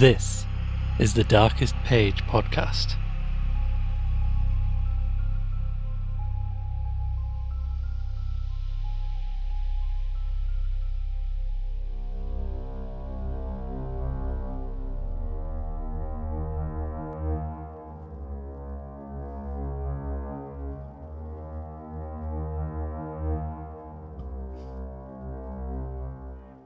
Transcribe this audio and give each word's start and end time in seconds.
This 0.00 0.46
is 0.98 1.12
the 1.12 1.24
Darkest 1.24 1.74
Page 1.84 2.24
podcast. 2.26 2.96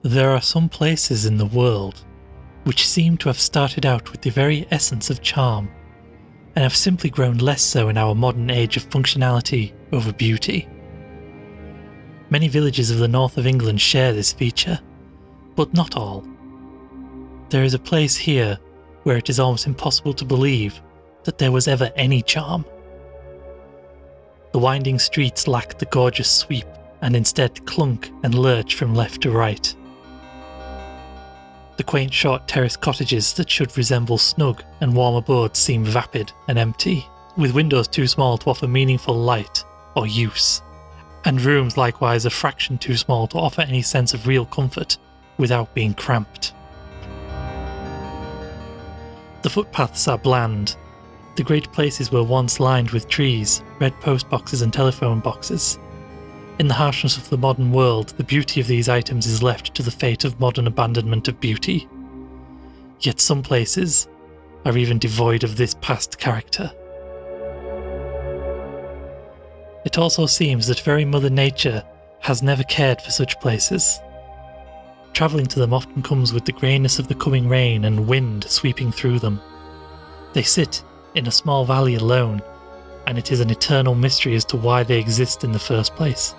There 0.04 0.30
are 0.30 0.40
some 0.40 0.68
places 0.68 1.26
in 1.26 1.38
the 1.38 1.46
world 1.46 2.04
which 2.64 2.88
seem 2.88 3.16
to 3.18 3.28
have 3.28 3.38
started 3.38 3.86
out 3.86 4.10
with 4.10 4.22
the 4.22 4.30
very 4.30 4.66
essence 4.70 5.10
of 5.10 5.22
charm, 5.22 5.70
and 6.56 6.62
have 6.62 6.76
simply 6.76 7.10
grown 7.10 7.38
less 7.38 7.62
so 7.62 7.88
in 7.88 7.96
our 7.96 8.14
modern 8.14 8.50
age 8.50 8.76
of 8.76 8.88
functionality 8.88 9.72
over 9.92 10.12
beauty. 10.12 10.68
Many 12.30 12.48
villages 12.48 12.90
of 12.90 12.98
the 12.98 13.08
north 13.08 13.38
of 13.38 13.46
England 13.46 13.80
share 13.80 14.12
this 14.12 14.32
feature, 14.32 14.80
but 15.54 15.72
not 15.74 15.96
all. 15.96 16.26
There 17.50 17.64
is 17.64 17.74
a 17.74 17.78
place 17.78 18.16
here 18.16 18.58
where 19.02 19.16
it 19.16 19.28
is 19.28 19.38
almost 19.38 19.66
impossible 19.66 20.14
to 20.14 20.24
believe 20.24 20.80
that 21.24 21.38
there 21.38 21.52
was 21.52 21.68
ever 21.68 21.92
any 21.96 22.22
charm. 22.22 22.64
The 24.52 24.58
winding 24.58 24.98
streets 24.98 25.46
lack 25.46 25.78
the 25.78 25.86
gorgeous 25.86 26.30
sweep 26.30 26.66
and 27.02 27.14
instead 27.14 27.66
clunk 27.66 28.10
and 28.22 28.34
lurch 28.34 28.74
from 28.74 28.94
left 28.94 29.20
to 29.22 29.30
right. 29.30 29.74
The 31.76 31.84
quaint 31.84 32.14
short 32.14 32.46
terrace 32.46 32.76
cottages 32.76 33.32
that 33.32 33.50
should 33.50 33.76
resemble 33.76 34.16
snug 34.16 34.62
and 34.80 34.94
warm 34.94 35.16
abodes 35.16 35.58
seem 35.58 35.84
vapid 35.84 36.32
and 36.46 36.56
empty, 36.56 37.06
with 37.36 37.54
windows 37.54 37.88
too 37.88 38.06
small 38.06 38.38
to 38.38 38.50
offer 38.50 38.68
meaningful 38.68 39.14
light 39.14 39.64
or 39.96 40.06
use, 40.06 40.62
and 41.24 41.40
rooms 41.40 41.76
likewise 41.76 42.26
a 42.26 42.30
fraction 42.30 42.78
too 42.78 42.96
small 42.96 43.26
to 43.26 43.38
offer 43.38 43.62
any 43.62 43.82
sense 43.82 44.14
of 44.14 44.28
real 44.28 44.46
comfort 44.46 44.98
without 45.36 45.74
being 45.74 45.94
cramped. 45.94 46.52
The 49.42 49.50
footpaths 49.50 50.06
are 50.06 50.18
bland. 50.18 50.76
The 51.34 51.42
great 51.42 51.72
places 51.72 52.12
were 52.12 52.22
once 52.22 52.60
lined 52.60 52.90
with 52.90 53.08
trees, 53.08 53.62
red 53.80 54.00
post 54.00 54.30
boxes, 54.30 54.62
and 54.62 54.72
telephone 54.72 55.18
boxes. 55.18 55.80
In 56.56 56.68
the 56.68 56.74
harshness 56.74 57.16
of 57.16 57.28
the 57.30 57.36
modern 57.36 57.72
world, 57.72 58.10
the 58.10 58.22
beauty 58.22 58.60
of 58.60 58.68
these 58.68 58.88
items 58.88 59.26
is 59.26 59.42
left 59.42 59.74
to 59.74 59.82
the 59.82 59.90
fate 59.90 60.22
of 60.22 60.38
modern 60.38 60.68
abandonment 60.68 61.26
of 61.26 61.40
beauty. 61.40 61.88
Yet 63.00 63.20
some 63.20 63.42
places 63.42 64.06
are 64.64 64.78
even 64.78 65.00
devoid 65.00 65.42
of 65.42 65.56
this 65.56 65.74
past 65.80 66.20
character. 66.20 66.70
It 69.84 69.98
also 69.98 70.26
seems 70.26 70.68
that 70.68 70.78
very 70.78 71.04
Mother 71.04 71.28
Nature 71.28 71.82
has 72.20 72.40
never 72.40 72.62
cared 72.62 73.02
for 73.02 73.10
such 73.10 73.40
places. 73.40 73.98
Travelling 75.12 75.46
to 75.46 75.58
them 75.58 75.74
often 75.74 76.02
comes 76.02 76.32
with 76.32 76.44
the 76.44 76.52
greyness 76.52 77.00
of 77.00 77.08
the 77.08 77.16
coming 77.16 77.48
rain 77.48 77.84
and 77.84 78.06
wind 78.06 78.44
sweeping 78.44 78.92
through 78.92 79.18
them. 79.18 79.40
They 80.34 80.44
sit 80.44 80.84
in 81.16 81.26
a 81.26 81.32
small 81.32 81.64
valley 81.64 81.96
alone, 81.96 82.42
and 83.08 83.18
it 83.18 83.32
is 83.32 83.40
an 83.40 83.50
eternal 83.50 83.96
mystery 83.96 84.36
as 84.36 84.44
to 84.46 84.56
why 84.56 84.84
they 84.84 85.00
exist 85.00 85.42
in 85.42 85.50
the 85.50 85.58
first 85.58 85.96
place 85.96 86.32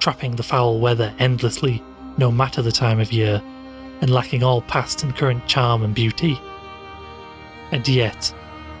trapping 0.00 0.34
the 0.34 0.42
foul 0.42 0.80
weather 0.80 1.14
endlessly, 1.18 1.82
no 2.16 2.32
matter 2.32 2.62
the 2.62 2.72
time 2.72 2.98
of 2.98 3.12
year, 3.12 3.40
and 4.00 4.10
lacking 4.10 4.42
all 4.42 4.62
past 4.62 5.02
and 5.02 5.14
current 5.14 5.46
charm 5.46 5.82
and 5.82 5.94
beauty. 5.94 6.40
And 7.70 7.86
yet, 7.86 8.34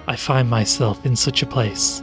I 0.08 0.16
find 0.16 0.50
myself 0.50 1.04
in 1.06 1.14
such 1.14 1.42
a 1.42 1.46
place. 1.46 2.02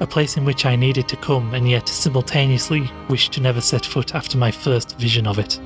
A 0.00 0.06
place 0.06 0.36
in 0.36 0.44
which 0.44 0.66
I 0.66 0.76
needed 0.76 1.08
to 1.08 1.16
come 1.16 1.54
and 1.54 1.70
yet 1.70 1.88
simultaneously 1.88 2.90
wished 3.08 3.32
to 3.32 3.40
never 3.40 3.62
set 3.62 3.86
foot 3.86 4.14
after 4.14 4.36
my 4.36 4.50
first 4.50 4.98
vision 4.98 5.26
of 5.26 5.38
it. 5.38 5.58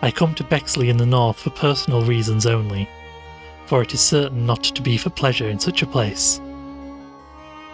I 0.00 0.12
come 0.12 0.34
to 0.36 0.44
Bexley 0.44 0.90
in 0.90 0.96
the 0.96 1.06
north 1.06 1.40
for 1.40 1.50
personal 1.50 2.02
reasons 2.02 2.46
only, 2.46 2.88
for 3.66 3.82
it 3.82 3.92
is 3.92 4.00
certain 4.00 4.46
not 4.46 4.62
to 4.62 4.82
be 4.82 4.96
for 4.96 5.10
pleasure 5.10 5.48
in 5.48 5.58
such 5.58 5.82
a 5.82 5.86
place. 5.86 6.40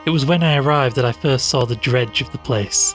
It 0.07 0.11
was 0.11 0.27
when 0.27 0.43
I 0.43 0.57
arrived 0.57 0.97
that 0.97 1.07
I 1.07 1.13
first 1.13 1.49
saw 1.49 1.65
the 1.65 1.77
dredge 1.77 2.21
of 2.21 2.31
the 2.31 2.39
place, 2.39 2.95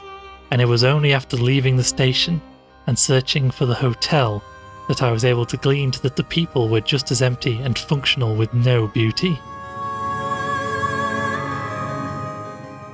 and 0.52 0.62
it 0.62 0.66
was 0.66 0.84
only 0.84 1.12
after 1.12 1.36
leaving 1.36 1.76
the 1.76 1.82
station 1.82 2.40
and 2.86 2.96
searching 2.96 3.50
for 3.50 3.66
the 3.66 3.74
hotel 3.74 4.44
that 4.86 5.02
I 5.02 5.10
was 5.10 5.24
able 5.24 5.44
to 5.46 5.56
glean 5.56 5.90
that 6.02 6.14
the 6.14 6.22
people 6.22 6.68
were 6.68 6.80
just 6.80 7.10
as 7.10 7.20
empty 7.20 7.58
and 7.58 7.76
functional 7.76 8.36
with 8.36 8.54
no 8.54 8.86
beauty. 8.86 9.32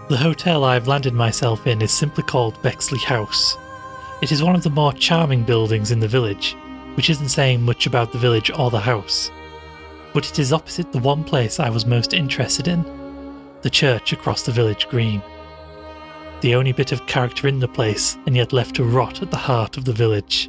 The 0.09 0.19
hotel 0.19 0.65
I 0.65 0.75
have 0.75 0.89
landed 0.89 1.13
myself 1.13 1.67
in 1.67 1.83
is 1.83 1.93
simply 1.93 2.23
called 2.23 2.63
Bexley 2.63 3.01
House. 3.01 3.59
It 4.23 4.33
is 4.33 4.43
one 4.43 4.55
of 4.55 4.63
the 4.63 4.71
more 4.71 4.95
charming 4.95 5.43
buildings 5.43 5.91
in 5.91 6.01
the 6.01 6.09
village, 6.09 6.57
which 6.95 7.11
isn't 7.11 7.29
saying 7.29 7.61
much 7.61 7.87
about 7.87 8.13
the 8.13 8.19
village 8.19 8.51
or 8.51 8.71
the 8.71 8.81
house. 8.81 9.31
But 10.15 10.31
it 10.31 10.39
is 10.39 10.55
opposite 10.55 10.91
the 10.91 11.01
one 11.01 11.23
place 11.23 11.61
I 11.61 11.69
was 11.69 11.85
most 11.85 12.15
interested 12.15 12.67
in, 12.67 12.83
the 13.67 13.71
church 13.71 14.13
across 14.13 14.43
the 14.43 14.53
village 14.53 14.87
green. 14.89 15.21
The 16.41 16.55
only 16.55 16.71
bit 16.71 16.93
of 16.93 17.05
character 17.09 17.49
in 17.49 17.59
the 17.59 17.67
place, 17.67 18.17
and 18.25 18.37
yet 18.37 18.53
left 18.53 18.77
to 18.77 18.85
rot 18.85 19.23
at 19.23 19.33
the 19.33 19.37
heart 19.37 19.77
of 19.77 19.85
the 19.85 19.93
village. 19.93 20.49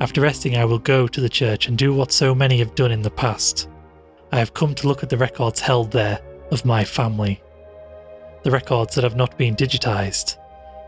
After 0.00 0.20
resting, 0.20 0.56
I 0.56 0.64
will 0.64 0.80
go 0.80 1.06
to 1.06 1.20
the 1.20 1.28
church 1.28 1.68
and 1.68 1.78
do 1.78 1.94
what 1.94 2.10
so 2.10 2.34
many 2.34 2.58
have 2.58 2.74
done 2.74 2.90
in 2.90 3.02
the 3.02 3.12
past. 3.12 3.68
I 4.32 4.40
have 4.40 4.54
come 4.54 4.74
to 4.74 4.88
look 4.88 5.04
at 5.04 5.08
the 5.08 5.16
records 5.16 5.60
held 5.60 5.92
there 5.92 6.18
of 6.50 6.64
my 6.64 6.82
family. 6.82 7.40
The 8.42 8.50
records 8.50 8.96
that 8.96 9.04
have 9.04 9.14
not 9.14 9.38
been 9.38 9.54
digitized, 9.54 10.36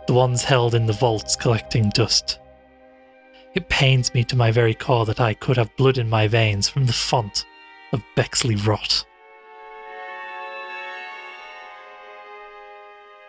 the 0.09 0.13
ones 0.13 0.43
held 0.43 0.75
in 0.75 0.87
the 0.87 0.93
vaults 0.93 1.37
collecting 1.37 1.89
dust. 1.91 2.41
It 3.55 3.69
pains 3.69 4.13
me 4.13 4.25
to 4.25 4.35
my 4.35 4.51
very 4.51 4.75
core 4.75 5.07
that 5.07 5.21
I 5.21 5.35
could 5.35 5.57
have 5.57 5.77
blood 5.77 5.99
in 5.99 6.11
my 6.11 6.27
veins 6.27 6.69
from 6.69 6.87
the 6.87 6.93
font 6.93 7.47
of 7.93 8.03
Bexley 8.17 8.57
rot. 8.57 9.07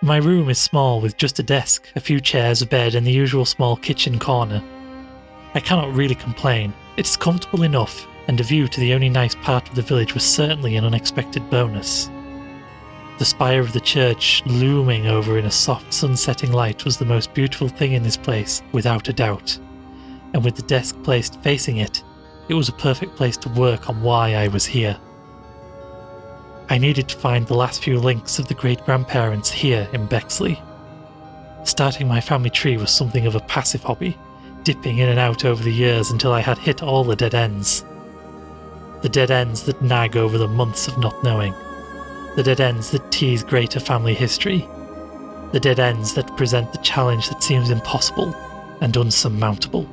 My 0.04 0.18
room 0.18 0.48
is 0.52 0.60
small 0.60 1.02
with 1.02 1.18
just 1.18 1.40
a 1.40 1.44
desk, 1.44 1.90
a 1.96 2.00
few 2.00 2.20
chairs, 2.22 2.62
a 2.62 2.68
bed, 2.68 2.94
and 2.94 3.06
the 3.06 3.12
usual 3.12 3.46
small 3.46 3.76
kitchen 3.76 4.20
corner. 4.20 4.64
I 5.56 5.60
cannot 5.60 5.96
really 5.96 6.14
complain. 6.14 6.72
It 6.98 7.08
is 7.08 7.18
comfortable 7.18 7.64
enough, 7.64 8.06
and 8.28 8.40
a 8.40 8.44
view 8.44 8.68
to 8.68 8.80
the 8.80 8.94
only 8.94 9.10
nice 9.10 9.34
part 9.34 9.68
of 9.68 9.74
the 9.74 9.82
village 9.82 10.14
was 10.14 10.24
certainly 10.24 10.76
an 10.76 10.86
unexpected 10.86 11.50
bonus. 11.50 12.12
The 13.18 13.26
spire 13.26 13.60
of 13.60 13.74
the 13.74 13.80
church 13.80 14.44
looming 14.46 15.08
over 15.08 15.40
in 15.40 15.46
a 15.46 15.52
soft 15.52 15.92
sunsetting 15.92 16.52
light 16.52 16.86
was 16.86 16.98
the 16.98 17.06
most 17.06 17.34
beautiful 17.34 17.68
thing 17.68 17.94
in 17.94 18.04
this 18.04 18.18
place, 18.18 18.62
without 18.74 19.10
a 19.10 19.14
doubt. 19.14 19.58
And 20.36 20.46
with 20.46 20.56
the 20.56 20.62
desk 20.62 20.96
placed 21.02 21.42
facing 21.42 21.78
it, 21.78 22.04
it 22.50 22.54
was 22.54 22.70
a 22.70 22.74
perfect 22.74 23.16
place 23.16 23.38
to 23.38 23.50
work 23.50 23.90
on 23.90 24.04
why 24.04 24.36
I 24.36 24.48
was 24.48 24.64
here. 24.64 25.00
I 26.70 26.78
needed 26.78 27.08
to 27.08 27.18
find 27.18 27.48
the 27.48 27.56
last 27.56 27.82
few 27.82 27.98
links 27.98 28.40
of 28.40 28.48
the 28.48 28.54
great 28.54 28.84
grandparents 28.84 29.50
here 29.50 29.88
in 29.94 30.06
Bexley. 30.06 30.62
Starting 31.64 32.08
my 32.08 32.20
family 32.20 32.50
tree 32.50 32.76
was 32.76 32.92
something 32.92 33.26
of 33.26 33.36
a 33.36 33.40
passive 33.42 33.84
hobby, 33.84 34.18
dipping 34.64 34.98
in 34.98 35.08
and 35.08 35.18
out 35.20 35.46
over 35.46 35.64
the 35.64 35.72
years 35.72 36.12
until 36.12 36.34
I 36.34 36.42
had 36.42 36.58
hit 36.58 36.84
all 36.84 37.06
the 37.06 37.16
dead 37.16 37.34
ends. 37.34 37.86
The 39.02 39.10
dead 39.10 39.32
ends 39.32 39.64
that 39.64 39.82
nag 39.82 40.18
over 40.18 40.38
the 40.38 40.48
months 40.48 40.90
of 40.90 40.98
not 40.98 41.24
knowing. 41.24 41.54
The 42.36 42.44
dead 42.44 42.60
ends 42.60 42.92
that 42.92 43.12
tease 43.12 43.44
greater 43.44 43.80
family 43.80 44.14
history. 44.14 44.68
The 45.54 45.62
dead 45.62 45.80
ends 45.80 46.16
that 46.16 46.36
present 46.36 46.74
the 46.74 46.80
challenge 46.80 47.30
that 47.30 47.44
seems 47.44 47.70
impossible 47.70 48.36
and 48.82 48.96
unsurmountable. 48.98 49.88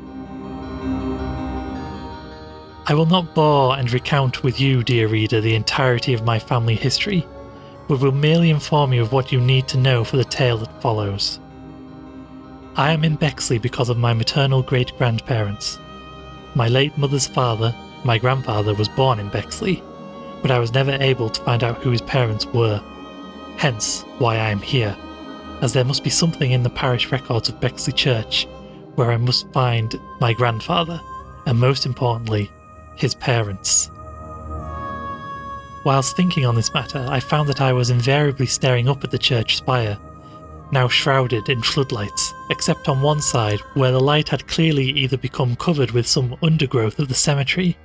I 2.87 2.93
will 2.93 3.07
not 3.07 3.35
bore 3.35 3.79
and 3.79 3.91
recount 3.91 4.43
with 4.43 4.61
you, 4.61 4.83
dear 4.83 5.09
reader, 5.09 5.41
the 5.41 5.55
entirety 5.55 6.13
of 6.13 6.25
my 6.25 6.39
family 6.39 6.75
history, 6.75 7.27
but 7.89 8.01
will 8.01 8.13
merely 8.13 8.51
inform 8.51 8.93
you 8.93 9.01
of 9.01 9.13
what 9.13 9.33
you 9.33 9.41
need 9.41 9.69
to 9.69 9.79
know 9.79 10.05
for 10.05 10.19
the 10.19 10.25
tale 10.25 10.59
that 10.59 10.83
follows. 10.83 11.41
I 12.77 12.93
am 12.93 13.03
in 13.03 13.17
Bexley 13.17 13.57
because 13.57 13.89
of 13.89 13.97
my 13.97 14.13
maternal 14.13 14.63
great 14.63 14.93
grandparents. 14.99 15.79
My 16.55 16.69
late 16.69 16.97
mother's 16.99 17.27
father, 17.27 17.75
my 18.05 18.19
grandfather, 18.19 18.75
was 18.75 18.89
born 18.89 19.19
in 19.19 19.31
Bexley, 19.31 19.83
but 20.43 20.51
I 20.51 20.59
was 20.59 20.75
never 20.75 20.93
able 21.01 21.31
to 21.31 21.43
find 21.43 21.65
out 21.65 21.79
who 21.83 21.91
his 21.91 22.03
parents 22.03 22.45
were. 22.47 22.83
Hence, 23.57 24.03
why 24.19 24.35
I 24.35 24.51
am 24.51 24.61
here, 24.61 24.95
as 25.63 25.73
there 25.73 25.85
must 25.85 26.05
be 26.05 26.11
something 26.11 26.51
in 26.51 26.63
the 26.63 26.71
parish 26.71 27.11
records 27.11 27.49
of 27.49 27.61
Bexley 27.61 27.95
Church 27.95 28.47
where 28.95 29.11
I 29.11 29.17
must 29.17 29.51
find 29.53 29.99
my 30.21 30.33
grandfather, 30.33 31.01
and 31.47 31.59
most 31.59 31.87
importantly, 31.87 32.51
his 32.97 33.15
parents. 33.15 33.91
Whilst 35.85 36.17
thinking 36.17 36.47
on 36.47 36.55
this 36.55 36.73
matter, 36.73 37.05
I 37.09 37.21
found 37.21 37.49
that 37.51 37.61
I 37.61 37.73
was 37.73 37.91
invariably 37.91 38.47
staring 38.47 38.89
up 38.89 39.05
at 39.05 39.11
the 39.11 39.19
church 39.19 39.57
spire. 39.57 39.99
now 40.73 40.89
shrouded 40.89 41.49
in 41.49 41.63
floodlights, 41.63 42.35
except 42.51 42.89
on 42.89 43.03
one 43.03 43.21
side 43.21 43.61
where 43.75 43.93
the 43.93 44.01
light 44.01 44.31
had 44.31 44.47
clearly 44.49 44.87
either 44.91 45.17
become 45.17 45.55
covered 45.57 45.91
with 45.91 46.07
some 46.07 46.37
undergrowth 46.43 46.99
of 46.99 47.09
the 47.09 47.15
cemetery, 47.15 47.77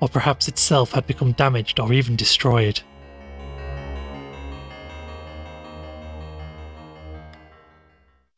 or 0.00 0.08
perhaps 0.08 0.48
itself 0.48 0.92
had 0.92 1.06
become 1.06 1.32
damaged 1.32 1.80
or 1.80 1.92
even 1.92 2.16
destroyed. 2.16 2.80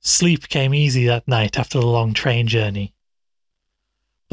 Sleep 0.01 0.49
came 0.49 0.75
easy 0.75 1.07
that 1.07 1.29
night 1.29 1.59
after 1.59 1.79
the 1.79 1.87
long 1.87 2.15
train 2.15 2.47
journey. 2.47 2.94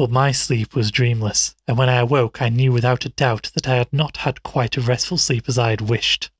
But 0.02 0.10
my 0.10 0.32
sleep 0.32 0.74
was 0.74 0.90
dreamless, 0.90 1.54
and 1.68 1.78
when 1.78 1.88
I 1.88 1.98
awoke, 1.98 2.42
I 2.42 2.48
knew 2.48 2.72
without 2.72 3.04
a 3.04 3.10
doubt 3.10 3.52
that 3.54 3.68
I 3.68 3.76
had 3.76 3.92
not 3.92 4.16
had 4.16 4.42
quite 4.42 4.76
a 4.76 4.80
restful 4.80 5.16
sleep 5.16 5.44
as 5.46 5.58
I 5.58 5.70
had 5.70 5.80
wished. 5.80 6.32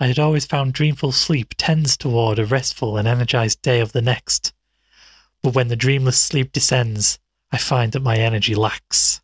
I 0.00 0.06
had 0.06 0.18
always 0.18 0.46
found 0.46 0.72
dreamful 0.72 1.12
sleep 1.12 1.56
tends 1.58 1.94
toward 1.94 2.38
a 2.38 2.46
restful 2.46 2.96
and 2.96 3.06
energized 3.06 3.60
day 3.60 3.80
of 3.80 3.92
the 3.92 4.00
next, 4.00 4.54
but 5.42 5.52
when 5.52 5.68
the 5.68 5.76
dreamless 5.76 6.18
sleep 6.18 6.50
descends, 6.50 7.18
I 7.52 7.58
find 7.58 7.92
that 7.92 8.00
my 8.00 8.16
energy 8.16 8.54
lacks. 8.54 9.20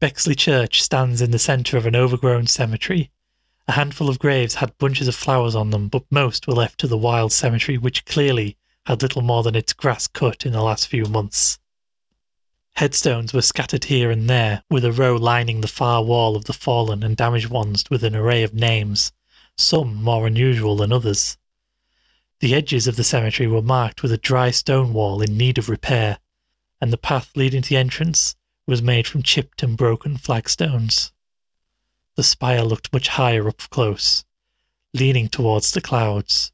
Bexley 0.00 0.34
Church 0.34 0.82
stands 0.82 1.22
in 1.22 1.30
the 1.30 1.38
centre 1.38 1.78
of 1.78 1.86
an 1.86 1.96
overgrown 1.96 2.46
cemetery 2.46 3.10
a 3.68 3.72
handful 3.72 4.08
of 4.08 4.18
graves 4.18 4.56
had 4.56 4.78
bunches 4.78 5.08
of 5.08 5.14
flowers 5.14 5.54
on 5.56 5.70
them, 5.70 5.88
but 5.88 6.04
most 6.10 6.46
were 6.46 6.54
left 6.54 6.78
to 6.78 6.86
the 6.86 6.96
wild 6.96 7.32
cemetery, 7.32 7.76
which 7.76 8.04
clearly 8.04 8.56
had 8.86 9.02
little 9.02 9.22
more 9.22 9.42
than 9.42 9.56
its 9.56 9.72
grass 9.72 10.06
cut 10.06 10.46
in 10.46 10.52
the 10.52 10.62
last 10.62 10.86
few 10.86 11.04
months. 11.06 11.58
Headstones 12.76 13.32
were 13.32 13.42
scattered 13.42 13.84
here 13.84 14.10
and 14.10 14.30
there, 14.30 14.62
with 14.70 14.84
a 14.84 14.92
row 14.92 15.16
lining 15.16 15.62
the 15.62 15.66
far 15.66 16.04
wall 16.04 16.36
of 16.36 16.44
the 16.44 16.52
fallen 16.52 17.02
and 17.02 17.16
damaged 17.16 17.48
ones 17.48 17.84
with 17.90 18.04
an 18.04 18.14
array 18.14 18.44
of 18.44 18.54
names, 18.54 19.12
some 19.56 19.94
more 19.94 20.26
unusual 20.26 20.76
than 20.76 20.92
others. 20.92 21.36
The 22.40 22.54
edges 22.54 22.86
of 22.86 22.96
the 22.96 23.02
cemetery 23.02 23.48
were 23.48 23.62
marked 23.62 24.02
with 24.02 24.12
a 24.12 24.18
dry 24.18 24.50
stone 24.50 24.92
wall 24.92 25.22
in 25.22 25.36
need 25.36 25.58
of 25.58 25.68
repair, 25.68 26.18
and 26.80 26.92
the 26.92 26.98
path 26.98 27.32
leading 27.34 27.62
to 27.62 27.68
the 27.70 27.78
entrance 27.78 28.36
was 28.66 28.82
made 28.82 29.06
from 29.06 29.22
chipped 29.22 29.62
and 29.62 29.76
broken 29.76 30.18
flagstones. 30.18 31.12
The 32.16 32.22
spire 32.22 32.62
looked 32.62 32.94
much 32.94 33.08
higher 33.08 33.46
up 33.46 33.58
close, 33.68 34.24
leaning 34.94 35.28
towards 35.28 35.72
the 35.72 35.82
clouds. 35.82 36.50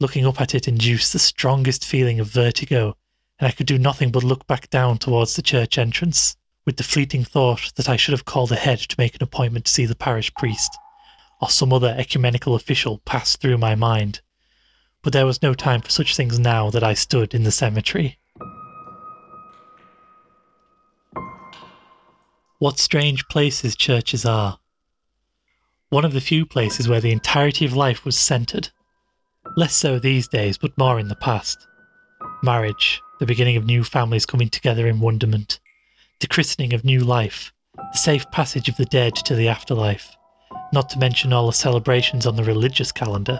Looking 0.00 0.26
up 0.26 0.40
at 0.40 0.56
it 0.56 0.66
induced 0.66 1.12
the 1.12 1.20
strongest 1.20 1.84
feeling 1.84 2.18
of 2.18 2.26
vertigo, 2.26 2.96
and 3.38 3.46
I 3.46 3.52
could 3.52 3.66
do 3.66 3.78
nothing 3.78 4.10
but 4.10 4.24
look 4.24 4.44
back 4.48 4.70
down 4.70 4.98
towards 4.98 5.36
the 5.36 5.42
church 5.42 5.78
entrance, 5.78 6.36
with 6.64 6.78
the 6.78 6.82
fleeting 6.82 7.22
thought 7.24 7.72
that 7.76 7.88
I 7.88 7.94
should 7.94 8.10
have 8.10 8.24
called 8.24 8.50
ahead 8.50 8.80
to 8.80 8.96
make 8.98 9.14
an 9.14 9.22
appointment 9.22 9.66
to 9.66 9.72
see 9.72 9.86
the 9.86 9.94
parish 9.94 10.34
priest, 10.34 10.76
or 11.40 11.48
some 11.48 11.72
other 11.72 11.94
ecumenical 11.96 12.56
official 12.56 12.98
passed 13.04 13.40
through 13.40 13.58
my 13.58 13.76
mind. 13.76 14.20
But 15.00 15.12
there 15.12 15.26
was 15.26 15.42
no 15.42 15.54
time 15.54 15.82
for 15.82 15.90
such 15.90 16.16
things 16.16 16.40
now 16.40 16.70
that 16.70 16.82
I 16.82 16.94
stood 16.94 17.34
in 17.34 17.44
the 17.44 17.52
cemetery. 17.52 18.18
What 22.58 22.80
strange 22.80 23.28
places 23.28 23.76
churches 23.76 24.24
are 24.24 24.58
one 25.92 26.06
of 26.06 26.14
the 26.14 26.22
few 26.22 26.46
places 26.46 26.88
where 26.88 27.02
the 27.02 27.12
entirety 27.12 27.66
of 27.66 27.76
life 27.76 28.02
was 28.06 28.16
centred. 28.16 28.70
Less 29.58 29.74
so 29.74 29.98
these 29.98 30.26
days, 30.26 30.56
but 30.56 30.78
more 30.78 30.98
in 30.98 31.08
the 31.08 31.14
past. 31.14 31.66
Marriage, 32.42 32.98
the 33.20 33.26
beginning 33.26 33.58
of 33.58 33.66
new 33.66 33.84
families 33.84 34.24
coming 34.24 34.48
together 34.48 34.86
in 34.86 35.00
wonderment, 35.00 35.60
the 36.20 36.26
christening 36.26 36.72
of 36.72 36.82
new 36.82 37.00
life, 37.00 37.52
the 37.76 37.98
safe 37.98 38.24
passage 38.30 38.70
of 38.70 38.78
the 38.78 38.86
dead 38.86 39.14
to 39.16 39.34
the 39.34 39.48
afterlife, 39.48 40.16
not 40.72 40.88
to 40.88 40.98
mention 40.98 41.30
all 41.30 41.46
the 41.46 41.52
celebrations 41.52 42.26
on 42.26 42.36
the 42.36 42.44
religious 42.44 42.90
calendar. 42.90 43.38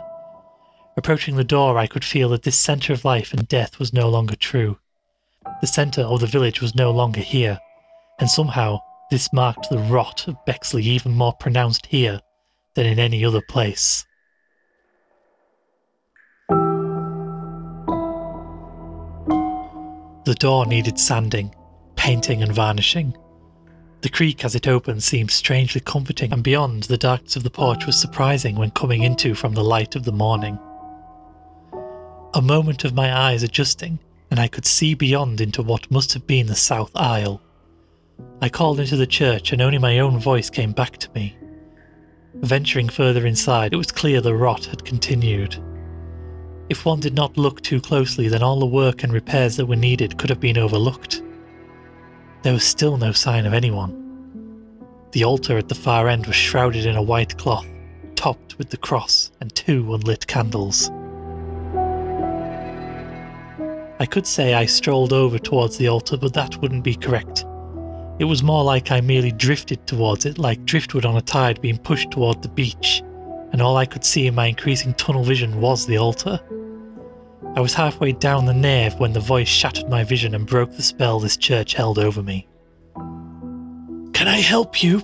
Approaching 0.99 1.37
the 1.37 1.45
door, 1.45 1.79
I 1.79 1.87
could 1.87 2.05
feel 2.05 2.29
that 2.29 2.43
this 2.43 2.61
centre 2.61 2.93
of 2.93 3.03
life 3.03 3.33
and 3.33 3.49
death 3.49 3.79
was 3.79 3.95
no 3.95 4.11
longer 4.11 4.37
true. 4.37 4.79
The 5.63 5.67
centre 5.67 6.03
of 6.03 6.21
the 6.21 6.27
village 6.27 6.61
was 6.61 6.75
no 6.75 6.91
longer 6.91 7.23
here, 7.23 7.59
and 8.21 8.29
somehow 8.29 8.81
this 9.11 9.33
marked 9.33 9.71
the 9.71 9.79
rot 9.79 10.29
of 10.29 10.37
Bexley 10.45 10.83
even 10.83 11.13
more 11.13 11.33
pronounced 11.33 11.87
here 11.87 12.21
than 12.75 12.87
in 12.87 12.99
any 12.99 13.25
other 13.25 13.43
place. 13.43 14.07
The 20.25 20.37
door 20.39 20.67
needed 20.67 21.01
sanding, 21.01 21.55
painting, 21.97 22.43
and 22.43 22.53
varnishing. 22.53 23.17
The 24.03 24.09
creak 24.09 24.45
as 24.45 24.55
it 24.55 24.69
opened 24.69 25.03
seemed 25.03 25.31
strangely 25.31 25.81
comforting, 25.81 26.33
and 26.33 26.43
beyond, 26.43 26.85
the 26.85 26.97
darkness 26.97 27.37
of 27.37 27.43
the 27.43 27.51
porch 27.51 27.87
was 27.87 28.01
surprising 28.01 28.57
when 28.57 28.71
coming 28.71 29.03
into 29.03 29.35
from 29.35 29.55
the 29.55 29.65
light 29.65 29.97
of 29.97 30.05
the 30.05 30.13
morning. 30.13 30.59
A 32.35 32.41
moment 32.43 32.85
of 32.85 32.95
my 32.95 33.15
eyes 33.15 33.43
adjusting, 33.43 33.99
and 34.31 34.41
I 34.41 34.49
could 34.49 34.65
see 34.65 34.95
beyond 34.95 35.41
into 35.41 35.63
what 35.63 35.91
must 35.91 36.15
have 36.15 36.27
been 36.27 36.47
the 36.47 36.55
south 36.55 36.93
aisle. 36.95 37.43
I 38.41 38.49
called 38.49 38.81
into 38.81 38.97
the 38.97 39.07
church, 39.07 39.53
and 39.53 39.61
only 39.61 39.79
my 39.79 39.99
own 39.99 40.19
voice 40.19 40.51
came 40.51 40.73
back 40.73 40.97
to 40.99 41.11
me. 41.15 41.37
Venturing 42.37 42.89
further 42.89 43.27
inside, 43.27 43.73
it 43.73 43.77
was 43.77 43.93
clear 43.93 44.21
the 44.21 44.35
rot 44.35 44.65
had 44.65 44.85
continued. 44.85 45.57
If 46.71 46.87
one 46.87 47.01
did 47.01 47.15
not 47.15 47.37
look 47.37 47.61
too 47.61 47.81
closely, 47.81 48.29
then 48.29 48.43
all 48.43 48.59
the 48.59 48.67
work 48.67 49.03
and 49.03 49.13
repairs 49.13 49.57
that 49.57 49.67
were 49.67 49.77
needed 49.77 50.17
could 50.17 50.31
have 50.31 50.41
been 50.41 50.57
overlooked. 50.57 51.23
There 52.43 52.55
was 52.55 52.65
still 52.65 52.97
no 52.97 53.13
sign 53.13 53.45
of 53.45 53.53
anyone. 53.53 53.99
The 55.13 55.25
altar 55.25 55.59
at 55.59 55.69
the 55.69 55.75
far 55.75 56.09
end 56.09 56.27
was 56.27 56.35
shrouded 56.35 56.87
in 56.87 56.97
a 56.97 57.03
white 57.03 57.37
cloth, 57.37 57.67
topped 58.15 58.57
with 58.57 58.71
the 58.71 58.79
cross 58.79 59.31
and 59.41 59.55
two 59.55 59.93
unlit 59.95 60.27
candles. 60.27 60.91
I 64.01 64.07
could 64.07 64.27
say 64.27 64.55
I 64.55 64.65
strolled 64.65 65.13
over 65.13 65.39
towards 65.39 65.77
the 65.77 65.89
altar, 65.89 66.17
but 66.17 66.33
that 66.35 66.57
wouldn't 66.63 66.83
be 66.83 66.95
correct. 66.95 67.45
It 68.23 68.27
was 68.27 68.41
more 68.41 68.63
like 68.63 68.93
I 68.93 69.01
merely 69.01 69.33
drifted 69.33 69.85
towards 69.85 70.27
it, 70.27 70.39
like 70.39 70.65
driftwood 70.65 71.05
on 71.05 71.17
a 71.17 71.21
tide 71.21 71.61
being 71.61 71.77
pushed 71.77 72.13
toward 72.13 72.41
the 72.41 72.49
beach, 72.49 73.03
and 73.51 73.61
all 73.61 73.77
I 73.77 73.85
could 73.85 74.05
see 74.05 74.29
in 74.29 74.37
my 74.37 74.47
increasing 74.47 74.95
tunnel 74.95 75.25
vision 75.25 75.61
was 75.61 75.87
the 75.87 75.99
altar. 75.99 76.39
I 77.57 77.61
was 77.61 77.75
halfway 77.75 78.13
down 78.13 78.47
the 78.47 78.55
nave 78.55 78.95
when 79.01 79.13
the 79.13 79.19
voice 79.19 79.49
shattered 79.49 79.89
my 79.89 80.05
vision 80.05 80.37
and 80.37 80.47
broke 80.47 80.71
the 80.71 80.85
spell 80.85 81.19
this 81.19 81.37
church 81.37 81.75
held 81.75 81.99
over 81.99 82.23
me. 82.23 82.47
Can 82.95 84.29
I 84.29 84.39
help 84.39 84.85
you? 84.85 85.03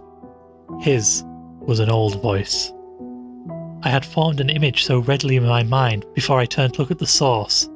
His 0.81 1.25
was 1.59 1.81
an 1.81 1.91
old 1.91 2.23
voice. 2.23 2.73
I 3.83 3.89
had 3.89 4.07
formed 4.07 4.39
an 4.39 4.49
image 4.49 4.85
so 4.85 5.01
readily 5.01 5.35
in 5.35 5.45
my 5.45 5.65
mind 5.65 6.07
before 6.15 6.39
I 6.39 6.47
turned 6.47 6.75
to 6.75 6.83
look 6.83 6.93
at 6.93 7.01
the 7.01 7.07
source 7.09 7.69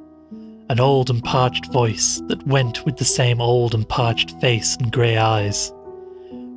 an 0.73 0.81
old 0.81 1.11
and 1.11 1.23
parched 1.23 1.71
voice 1.71 2.23
that 2.29 2.47
went 2.47 2.83
with 2.87 2.97
the 2.97 3.05
same 3.05 3.43
old 3.43 3.75
and 3.75 3.87
parched 3.91 4.31
face 4.41 4.75
and 4.77 4.91
grey 4.91 5.19
eyes. 5.19 5.71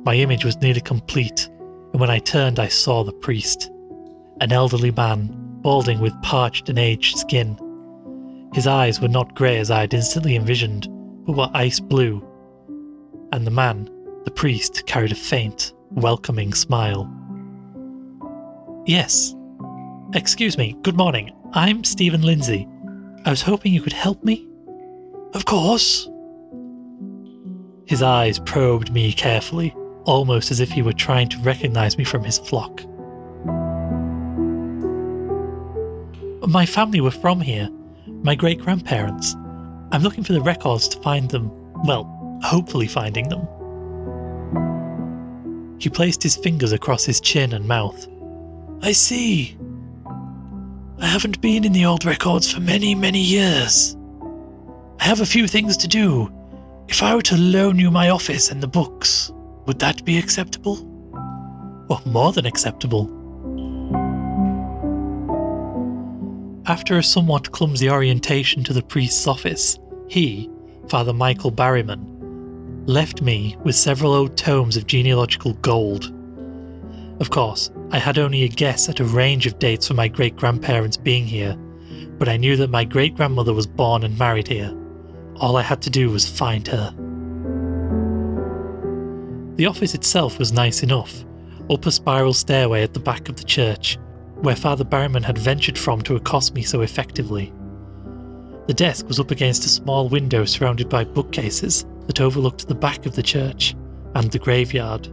My 0.06 0.14
image 0.14 0.42
was 0.42 0.56
nearly 0.56 0.80
complete, 0.80 1.50
and 1.92 2.00
when 2.00 2.08
I 2.08 2.18
turned, 2.20 2.58
I 2.58 2.68
saw 2.68 3.04
the 3.04 3.12
priest. 3.12 3.70
An 4.40 4.52
elderly 4.52 4.90
man, 4.90 5.28
balding 5.60 6.00
with 6.00 6.14
parched 6.22 6.70
and 6.70 6.78
aged 6.78 7.18
skin. 7.18 7.58
His 8.54 8.66
eyes 8.66 9.02
were 9.02 9.08
not 9.08 9.34
grey 9.34 9.58
as 9.58 9.70
I 9.70 9.80
had 9.80 9.92
instantly 9.92 10.34
envisioned, 10.34 10.88
but 11.26 11.36
were 11.36 11.50
ice 11.52 11.78
blue. 11.78 12.26
And 13.32 13.46
the 13.46 13.50
man, 13.50 13.90
the 14.24 14.30
priest, 14.30 14.86
carried 14.86 15.12
a 15.12 15.14
faint, 15.14 15.74
welcoming 15.90 16.54
smile. 16.54 17.06
Yes. 18.86 19.34
Excuse 20.14 20.56
me, 20.56 20.74
good 20.80 20.96
morning. 20.96 21.32
I'm 21.52 21.84
Stephen 21.84 22.22
Lindsay. 22.22 22.66
I 23.26 23.30
was 23.30 23.42
hoping 23.42 23.74
you 23.74 23.80
could 23.80 23.92
help 23.92 24.22
me. 24.22 24.46
Of 25.34 25.44
course. 25.46 26.08
His 27.84 28.00
eyes 28.00 28.38
probed 28.38 28.92
me 28.92 29.12
carefully, 29.12 29.74
almost 30.04 30.52
as 30.52 30.60
if 30.60 30.70
he 30.70 30.80
were 30.80 30.92
trying 30.92 31.28
to 31.30 31.38
recognize 31.40 31.98
me 31.98 32.04
from 32.04 32.22
his 32.22 32.38
flock. 32.38 32.84
My 36.46 36.64
family 36.66 37.00
were 37.00 37.10
from 37.10 37.40
here, 37.40 37.68
my 38.22 38.36
great 38.36 38.60
grandparents. 38.60 39.34
I'm 39.90 40.02
looking 40.02 40.22
for 40.22 40.32
the 40.32 40.40
records 40.40 40.86
to 40.88 41.00
find 41.00 41.28
them. 41.28 41.50
Well, 41.82 42.38
hopefully 42.44 42.86
finding 42.86 43.28
them. 43.28 43.48
He 45.80 45.88
placed 45.88 46.22
his 46.22 46.36
fingers 46.36 46.70
across 46.70 47.04
his 47.04 47.20
chin 47.20 47.52
and 47.52 47.66
mouth. 47.66 48.06
I 48.82 48.92
see. 48.92 49.56
I 50.98 51.06
haven't 51.06 51.42
been 51.42 51.64
in 51.64 51.72
the 51.72 51.84
old 51.84 52.06
records 52.06 52.50
for 52.50 52.60
many, 52.60 52.94
many 52.94 53.20
years. 53.20 53.94
I 54.98 55.04
have 55.04 55.20
a 55.20 55.26
few 55.26 55.46
things 55.46 55.76
to 55.78 55.88
do. 55.88 56.32
If 56.88 57.02
I 57.02 57.14
were 57.14 57.22
to 57.22 57.36
loan 57.36 57.78
you 57.78 57.90
my 57.90 58.08
office 58.08 58.50
and 58.50 58.62
the 58.62 58.66
books, 58.66 59.30
would 59.66 59.78
that 59.80 60.04
be 60.06 60.16
acceptable? 60.16 60.78
Or 61.90 62.00
more 62.06 62.32
than 62.32 62.46
acceptable? 62.46 63.12
After 66.66 66.96
a 66.96 67.02
somewhat 67.02 67.52
clumsy 67.52 67.90
orientation 67.90 68.64
to 68.64 68.72
the 68.72 68.82
priest's 68.82 69.26
office, 69.26 69.78
he, 70.08 70.50
Father 70.88 71.12
Michael 71.12 71.52
Barryman, 71.52 72.84
left 72.86 73.20
me 73.20 73.56
with 73.64 73.76
several 73.76 74.14
old 74.14 74.36
tomes 74.38 74.78
of 74.78 74.86
genealogical 74.86 75.52
gold. 75.54 76.10
Of 77.18 77.30
course, 77.30 77.70
I 77.90 77.98
had 77.98 78.18
only 78.18 78.42
a 78.42 78.48
guess 78.48 78.88
at 78.88 79.00
a 79.00 79.04
range 79.04 79.46
of 79.46 79.58
dates 79.58 79.88
for 79.88 79.94
my 79.94 80.06
great 80.06 80.36
grandparents 80.36 80.98
being 80.98 81.24
here, 81.24 81.56
but 82.18 82.28
I 82.28 82.36
knew 82.36 82.56
that 82.56 82.70
my 82.70 82.84
great 82.84 83.14
grandmother 83.14 83.54
was 83.54 83.66
born 83.66 84.02
and 84.02 84.18
married 84.18 84.48
here. 84.48 84.76
All 85.36 85.56
I 85.56 85.62
had 85.62 85.80
to 85.82 85.90
do 85.90 86.10
was 86.10 86.28
find 86.28 86.68
her. 86.68 86.94
The 89.56 89.66
office 89.66 89.94
itself 89.94 90.38
was 90.38 90.52
nice 90.52 90.82
enough, 90.82 91.24
up 91.70 91.86
a 91.86 91.90
spiral 91.90 92.34
stairway 92.34 92.82
at 92.82 92.92
the 92.92 93.00
back 93.00 93.30
of 93.30 93.36
the 93.36 93.44
church, 93.44 93.98
where 94.42 94.56
Father 94.56 94.84
Barryman 94.84 95.24
had 95.24 95.38
ventured 95.38 95.78
from 95.78 96.02
to 96.02 96.16
accost 96.16 96.54
me 96.54 96.62
so 96.62 96.82
effectively. 96.82 97.52
The 98.66 98.74
desk 98.74 99.08
was 99.08 99.18
up 99.18 99.30
against 99.30 99.64
a 99.64 99.70
small 99.70 100.10
window 100.10 100.44
surrounded 100.44 100.90
by 100.90 101.04
bookcases 101.04 101.86
that 102.08 102.20
overlooked 102.20 102.68
the 102.68 102.74
back 102.74 103.06
of 103.06 103.14
the 103.14 103.22
church 103.22 103.74
and 104.14 104.30
the 104.30 104.38
graveyard. 104.38 105.08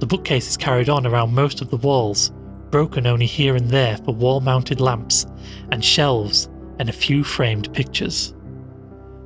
The 0.00 0.06
bookcases 0.06 0.56
carried 0.56 0.88
on 0.88 1.06
around 1.06 1.34
most 1.34 1.60
of 1.60 1.70
the 1.70 1.76
walls, 1.76 2.32
broken 2.70 3.06
only 3.06 3.26
here 3.26 3.54
and 3.54 3.70
there 3.70 3.96
for 3.98 4.12
wall 4.12 4.40
mounted 4.40 4.80
lamps 4.80 5.26
and 5.70 5.84
shelves 5.84 6.48
and 6.78 6.88
a 6.88 6.92
few 6.92 7.22
framed 7.22 7.72
pictures. 7.72 8.34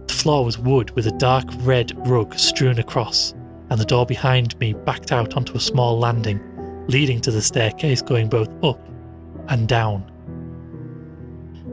The 0.06 0.14
floor 0.14 0.44
was 0.44 0.58
wood 0.58 0.90
with 0.92 1.06
a 1.06 1.18
dark 1.18 1.46
red 1.60 1.92
rug 2.06 2.34
strewn 2.38 2.78
across, 2.78 3.34
and 3.70 3.80
the 3.80 3.84
door 3.84 4.06
behind 4.06 4.58
me 4.60 4.74
backed 4.74 5.12
out 5.12 5.34
onto 5.34 5.56
a 5.56 5.60
small 5.60 5.98
landing, 5.98 6.40
leading 6.88 7.20
to 7.22 7.30
the 7.30 7.42
staircase 7.42 8.02
going 8.02 8.28
both 8.28 8.50
up 8.62 8.80
and 9.48 9.66
down. 9.66 10.04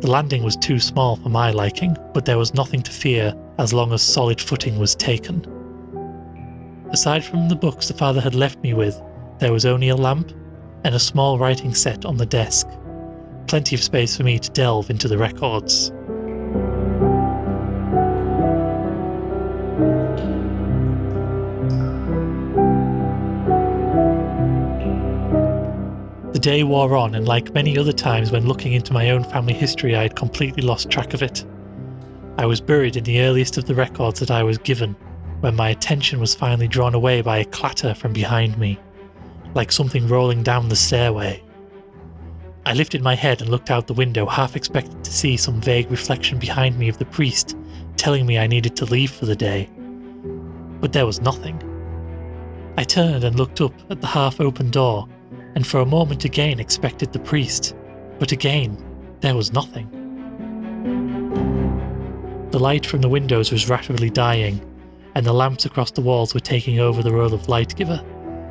The 0.01 0.11
landing 0.11 0.43
was 0.43 0.55
too 0.57 0.79
small 0.79 1.15
for 1.15 1.29
my 1.29 1.51
liking, 1.51 1.97
but 2.13 2.25
there 2.25 2.37
was 2.37 2.53
nothing 2.53 2.81
to 2.83 2.91
fear 2.91 3.33
as 3.57 3.73
long 3.73 3.93
as 3.93 4.01
solid 4.01 4.39
footing 4.39 4.77
was 4.77 4.95
taken. 4.95 5.45
Aside 6.91 7.25
from 7.25 7.49
the 7.49 7.55
books 7.55 7.87
the 7.87 7.93
father 7.93 8.21
had 8.21 8.35
left 8.35 8.59
me 8.59 8.73
with, 8.73 9.01
there 9.39 9.51
was 9.51 9.65
only 9.65 9.89
a 9.89 9.95
lamp 9.95 10.31
and 10.83 10.93
a 10.93 10.99
small 10.99 11.37
writing 11.37 11.73
set 11.73 12.05
on 12.05 12.17
the 12.17 12.25
desk. 12.25 12.67
Plenty 13.47 13.75
of 13.75 13.83
space 13.83 14.15
for 14.15 14.23
me 14.23 14.39
to 14.39 14.49
delve 14.51 14.89
into 14.89 15.07
the 15.07 15.17
records. 15.17 15.91
The 26.33 26.39
day 26.39 26.63
wore 26.63 26.95
on, 26.95 27.15
and 27.15 27.27
like 27.27 27.53
many 27.53 27.77
other 27.77 27.93
times 27.93 28.31
when 28.31 28.47
looking 28.47 28.73
into 28.73 28.93
my 28.93 29.09
own 29.09 29.23
family 29.23 29.53
history, 29.53 29.95
I 29.95 30.03
had 30.03 30.15
completely 30.15 30.61
lost 30.61 30.91
track 30.91 31.13
of 31.13 31.23
it. 31.23 31.43
I 32.37 32.45
was 32.45 32.61
buried 32.61 32.95
in 32.95 33.03
the 33.03 33.21
earliest 33.21 33.57
of 33.57 33.65
the 33.65 33.73
records 33.73 34.19
that 34.19 34.31
I 34.31 34.43
was 34.43 34.57
given, 34.59 34.95
when 35.45 35.55
my 35.55 35.69
attention 35.69 36.19
was 36.19 36.33
finally 36.33 36.67
drawn 36.67 36.95
away 36.95 37.21
by 37.21 37.37
a 37.37 37.45
clatter 37.45 37.93
from 37.93 38.11
behind 38.11 38.57
me, 38.57 38.79
like 39.53 39.71
something 39.71 40.07
rolling 40.07 40.41
down 40.41 40.69
the 40.69 40.75
stairway. 40.75 41.39
I 42.65 42.73
lifted 42.73 43.03
my 43.03 43.13
head 43.13 43.41
and 43.41 43.51
looked 43.51 43.69
out 43.69 43.85
the 43.85 43.93
window, 43.93 44.25
half 44.25 44.55
expecting 44.55 44.99
to 45.03 45.13
see 45.13 45.37
some 45.37 45.61
vague 45.61 45.91
reflection 45.91 46.39
behind 46.39 46.79
me 46.79 46.89
of 46.89 46.97
the 46.97 47.05
priest 47.05 47.55
telling 47.95 48.25
me 48.25 48.39
I 48.39 48.47
needed 48.47 48.75
to 48.77 48.85
leave 48.85 49.11
for 49.11 49.27
the 49.27 49.35
day. 49.35 49.69
But 50.81 50.93
there 50.93 51.05
was 51.05 51.21
nothing. 51.21 51.61
I 52.79 52.83
turned 52.83 53.23
and 53.23 53.37
looked 53.37 53.61
up 53.61 53.73
at 53.91 54.01
the 54.01 54.07
half 54.07 54.41
open 54.41 54.71
door 54.71 55.07
and 55.53 55.67
for 55.67 55.79
a 55.79 55.85
moment 55.85 56.25
again 56.25 56.59
expected 56.59 57.13
the 57.13 57.19
priest, 57.19 57.75
but 58.17 58.31
again 58.31 58.83
there 59.21 59.35
was 59.35 59.53
nothing. 59.53 59.91
The 62.49 62.57
light 62.57 62.87
from 62.87 63.01
the 63.01 63.09
windows 63.09 63.51
was 63.51 63.69
rapidly 63.69 64.09
dying, 64.09 64.59
and 65.15 65.25
the 65.25 65.33
lamps 65.33 65.65
across 65.65 65.91
the 65.91 66.01
walls 66.01 66.33
were 66.33 66.39
taking 66.41 66.79
over 66.79 67.01
the 67.01 67.11
role 67.11 67.33
of 67.33 67.47
light 67.47 67.75
giver, 67.75 68.03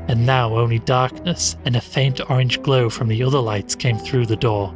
and 0.09 0.27
now 0.27 0.57
only 0.57 0.79
darkness 0.81 1.57
and 1.65 1.77
a 1.77 1.81
faint 1.81 2.21
orange 2.31 2.61
glow 2.63 2.89
from 2.89 3.09
the 3.09 3.23
other 3.23 3.39
lights 3.39 3.75
came 3.75 3.99
through 3.99 4.27
the 4.27 4.37
door. 4.37 4.75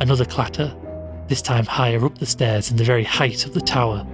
Another 0.00 0.24
clatter, 0.24 0.74
this 1.28 1.40
time 1.40 1.64
higher 1.64 2.04
up 2.04 2.18
the 2.18 2.26
stairs 2.26 2.70
in 2.70 2.76
the 2.76 2.84
very 2.84 3.04
height 3.04 3.46
of 3.46 3.54
the 3.54 3.60
tower. 3.60 4.06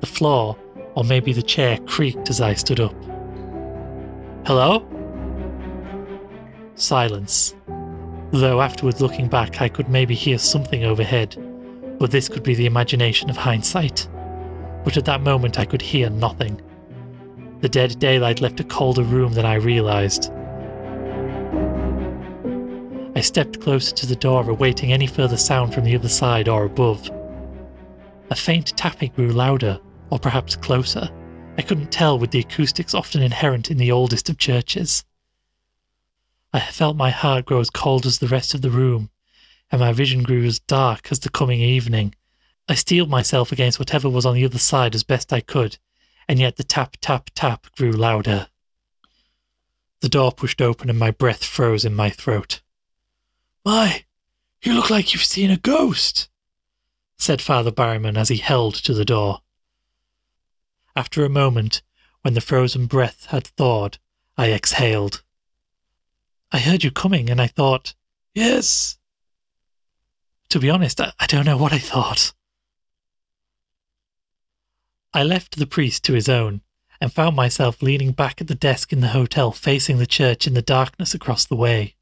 The 0.00 0.06
floor, 0.06 0.56
or 0.94 1.02
maybe 1.04 1.32
the 1.32 1.42
chair, 1.42 1.78
creaked 1.86 2.30
as 2.30 2.40
I 2.40 2.54
stood 2.54 2.80
up. 2.80 2.94
Hello? 4.46 4.86
Silence. 6.76 7.54
Though 8.30 8.62
afterwards 8.62 9.00
looking 9.00 9.28
back, 9.28 9.60
I 9.60 9.68
could 9.68 9.88
maybe 9.88 10.14
hear 10.14 10.38
something 10.38 10.84
overhead, 10.84 11.36
but 12.02 12.10
this 12.10 12.28
could 12.28 12.42
be 12.42 12.56
the 12.56 12.66
imagination 12.66 13.30
of 13.30 13.36
hindsight. 13.36 14.08
But 14.82 14.96
at 14.96 15.04
that 15.04 15.20
moment, 15.20 15.60
I 15.60 15.64
could 15.64 15.80
hear 15.80 16.10
nothing. 16.10 16.60
The 17.60 17.68
dead 17.68 17.96
daylight 18.00 18.40
left 18.40 18.58
a 18.58 18.64
colder 18.64 19.04
room 19.04 19.34
than 19.34 19.46
I 19.46 19.54
realized. 19.54 20.32
I 23.14 23.20
stepped 23.20 23.60
closer 23.60 23.94
to 23.94 24.06
the 24.06 24.16
door, 24.16 24.50
awaiting 24.50 24.92
any 24.92 25.06
further 25.06 25.36
sound 25.36 25.72
from 25.72 25.84
the 25.84 25.94
other 25.94 26.08
side 26.08 26.48
or 26.48 26.64
above. 26.64 27.08
A 28.30 28.34
faint 28.34 28.76
tapping 28.76 29.12
grew 29.12 29.30
louder, 29.30 29.78
or 30.10 30.18
perhaps 30.18 30.56
closer. 30.56 31.08
I 31.56 31.62
couldn't 31.62 31.92
tell 31.92 32.18
with 32.18 32.32
the 32.32 32.40
acoustics 32.40 32.94
often 32.94 33.22
inherent 33.22 33.70
in 33.70 33.76
the 33.76 33.92
oldest 33.92 34.28
of 34.28 34.38
churches. 34.38 35.04
I 36.52 36.58
felt 36.58 36.96
my 36.96 37.10
heart 37.10 37.44
grow 37.44 37.60
as 37.60 37.70
cold 37.70 38.06
as 38.06 38.18
the 38.18 38.26
rest 38.26 38.54
of 38.54 38.62
the 38.62 38.70
room, 38.70 39.08
and 39.72 39.80
my 39.80 39.90
vision 39.92 40.22
grew 40.22 40.44
as 40.44 40.58
dark 40.60 41.10
as 41.10 41.20
the 41.20 41.30
coming 41.30 41.60
evening. 41.60 42.14
I 42.68 42.74
steeled 42.74 43.08
myself 43.08 43.50
against 43.50 43.78
whatever 43.78 44.08
was 44.08 44.26
on 44.26 44.34
the 44.34 44.44
other 44.44 44.58
side 44.58 44.94
as 44.94 45.02
best 45.02 45.32
I 45.32 45.40
could, 45.40 45.78
and 46.28 46.38
yet 46.38 46.56
the 46.56 46.62
tap, 46.62 46.98
tap, 47.00 47.30
tap 47.34 47.66
grew 47.76 47.90
louder. 47.90 48.48
The 50.00 50.10
door 50.10 50.30
pushed 50.30 50.60
open 50.60 50.90
and 50.90 50.98
my 50.98 51.10
breath 51.10 51.42
froze 51.42 51.86
in 51.86 51.94
my 51.94 52.10
throat. 52.10 52.60
My, 53.64 54.04
you 54.62 54.74
look 54.74 54.90
like 54.90 55.14
you've 55.14 55.24
seen 55.24 55.50
a 55.50 55.56
ghost, 55.56 56.28
said 57.16 57.40
Father 57.40 57.72
Barryman 57.72 58.18
as 58.18 58.28
he 58.28 58.36
held 58.36 58.74
to 58.74 58.92
the 58.92 59.04
door. 59.04 59.40
After 60.94 61.24
a 61.24 61.30
moment, 61.30 61.80
when 62.20 62.34
the 62.34 62.40
frozen 62.40 62.86
breath 62.86 63.26
had 63.26 63.46
thawed, 63.46 63.98
I 64.36 64.52
exhaled. 64.52 65.22
I 66.50 66.58
heard 66.58 66.84
you 66.84 66.90
coming 66.90 67.30
and 67.30 67.40
I 67.40 67.46
thought, 67.46 67.94
yes. 68.34 68.98
To 70.52 70.60
be 70.60 70.68
honest, 70.68 71.00
I, 71.00 71.14
I 71.18 71.26
don't 71.26 71.46
know 71.46 71.56
what 71.56 71.72
I 71.72 71.78
thought. 71.78 72.34
I 75.14 75.22
left 75.22 75.56
the 75.56 75.66
priest 75.66 76.04
to 76.04 76.12
his 76.12 76.28
own 76.28 76.60
and 77.00 77.10
found 77.10 77.34
myself 77.34 77.80
leaning 77.80 78.12
back 78.12 78.38
at 78.42 78.48
the 78.48 78.54
desk 78.54 78.92
in 78.92 79.00
the 79.00 79.16
hotel 79.16 79.52
facing 79.52 79.96
the 79.96 80.06
church 80.06 80.46
in 80.46 80.52
the 80.52 80.60
darkness 80.60 81.14
across 81.14 81.46
the 81.46 81.56
way. 81.56 81.94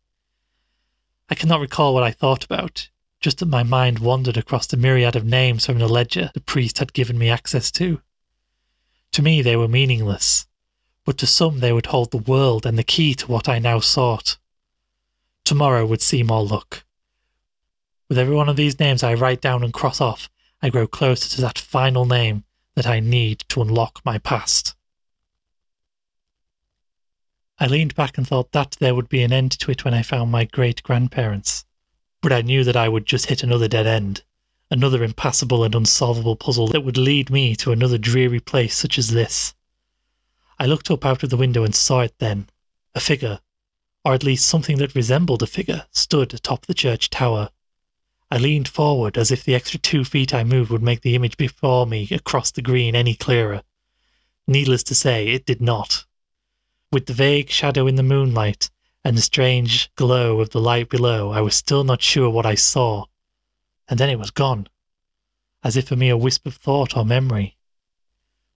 I 1.29 1.37
cannot 1.37 1.61
recall 1.61 1.95
what 1.95 2.03
I 2.03 2.11
thought 2.11 2.45
about, 2.45 2.89
just 3.21 3.39
that 3.39 3.47
my 3.47 3.63
mind 3.63 4.01
wandered 4.01 4.37
across 4.37 4.67
the 4.67 4.77
myriad 4.77 5.15
of 5.15 5.25
names 5.25 5.65
from 5.65 5.79
the 5.79 5.87
ledger 5.87 6.33
the 6.35 6.41
priest 6.41 6.79
had 6.79 6.93
given 6.93 7.19
me 7.19 7.31
access 7.31 7.71
to. 7.71 8.03
To 9.13 9.23
me, 9.23 9.43
they 9.43 9.55
were 9.55 9.69
meaningless, 9.69 10.49
but 11.05 11.19
to 11.19 11.27
some 11.29 11.61
they 11.61 11.73
would 11.73 11.87
hold 11.87 12.11
the 12.11 12.19
world 12.19 12.67
and 12.67 12.77
the 12.77 12.83
key 12.83 13.15
to 13.15 13.31
what 13.31 13.49
I 13.49 13.61
now 13.61 13.79
sought. 13.79 14.39
Tomorrow 15.45 15.87
would 15.87 16.03
see 16.03 16.25
more 16.25 16.45
luck. 16.45 16.83
With 18.11 18.19
every 18.19 18.35
one 18.35 18.49
of 18.49 18.57
these 18.57 18.81
names 18.81 19.05
I 19.05 19.15
write 19.15 19.41
down 19.41 19.63
and 19.63 19.73
cross 19.73 20.01
off, 20.01 20.29
I 20.61 20.69
grow 20.69 20.89
closer 20.89 21.29
to 21.31 21.41
that 21.43 21.59
final 21.59 22.05
name 22.05 22.43
that 22.75 22.87
I 22.87 22.99
need 22.99 23.45
to 23.51 23.63
unlock 23.63 24.03
my 24.05 24.19
past. 24.19 24.75
I 27.61 27.67
leaned 27.69 27.95
back 27.95 28.19
and 28.19 28.27
thought 28.27 28.51
that 28.51 28.77
there 28.81 28.97
would 28.97 29.09
be 29.09 29.23
an 29.23 29.33
end 29.33 29.53
to 29.61 29.71
it 29.71 29.85
when 29.85 29.95
I 29.95 30.03
found 30.03 30.33
my 30.33 30.45
great 30.45 30.83
grandparents, 30.83 31.65
but 32.21 32.33
I 32.33 32.43
knew 32.43 32.65
that 32.65 32.77
I 32.77 32.89
would 32.89 33.07
just 33.07 33.27
hit 33.27 33.45
another 33.45 33.69
dead 33.69 33.87
end 33.87 34.25
another 34.73 35.05
impassable 35.05 35.63
and 35.63 35.75
unsolvable 35.77 36.35
puzzle 36.35 36.67
that 36.67 36.83
would 36.83 36.97
lead 36.97 37.31
me 37.31 37.55
to 37.55 37.71
another 37.71 37.99
dreary 37.99 38.41
place 38.41 38.77
such 38.77 38.99
as 38.99 39.11
this. 39.11 39.55
I 40.59 40.67
looked 40.67 40.91
up 40.91 41.05
out 41.05 41.23
of 41.23 41.31
the 41.31 41.37
window 41.37 41.63
and 41.63 41.77
saw 41.77 42.01
it 42.01 42.19
then. 42.19 42.49
A 42.95 43.01
figure, 43.01 43.41
or 44.05 44.15
at 44.15 44.25
least 44.25 44.47
something 44.47 44.79
that 44.79 44.97
resembled 44.97 45.45
a 45.45 45.47
figure, 45.47 45.87
stood 45.93 46.35
atop 46.35 46.67
the 46.67 46.75
church 46.75 47.09
tower. 47.09 47.51
I 48.33 48.39
leaned 48.39 48.69
forward 48.69 49.19
as 49.19 49.33
if 49.33 49.43
the 49.43 49.57
extra 49.57 49.81
two 49.81 50.05
feet 50.05 50.33
I 50.33 50.45
moved 50.45 50.71
would 50.71 50.85
make 50.85 51.01
the 51.01 51.17
image 51.17 51.37
before 51.37 51.85
me 51.85 52.07
across 52.13 52.53
the 52.53 52.63
green 52.63 52.95
any 52.95 53.17
clearer. 53.17 53.65
Needless 54.47 54.85
to 54.85 54.95
say, 54.95 55.31
it 55.31 55.47
did 55.47 55.61
not. 55.61 56.05
With 56.93 57.07
the 57.07 57.13
vague 57.13 57.51
shadow 57.51 57.89
in 57.89 57.97
the 57.97 58.05
moonlight 58.05 58.71
and 59.03 59.19
the 59.19 59.23
strange 59.23 59.93
glow 59.97 60.39
of 60.41 60.51
the 60.51 60.61
light 60.61 60.89
below, 60.89 61.33
I 61.33 61.41
was 61.41 61.57
still 61.57 61.83
not 61.83 62.03
sure 62.03 62.31
what 62.31 62.47
I 62.47 62.55
saw, 62.55 63.07
and 63.89 63.99
then 63.99 64.09
it 64.09 64.19
was 64.21 64.31
gone, 64.31 64.69
as 65.65 65.77
if 65.77 65.91
a 65.91 65.97
mere 65.97 66.17
wisp 66.17 66.47
of 66.47 66.55
thought 66.55 66.97
or 66.97 67.05
memory. 67.05 67.57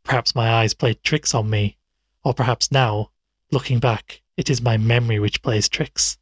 Perhaps 0.05 0.37
my 0.37 0.53
eyes 0.53 0.73
played 0.73 1.03
tricks 1.03 1.35
on 1.35 1.51
me, 1.51 1.79
or 2.23 2.33
perhaps 2.33 2.71
now, 2.71 3.11
looking 3.51 3.81
back, 3.81 4.23
it 4.37 4.49
is 4.49 4.63
my 4.63 4.77
memory 4.77 5.19
which 5.19 5.43
plays 5.43 5.69
tricks. 5.69 6.17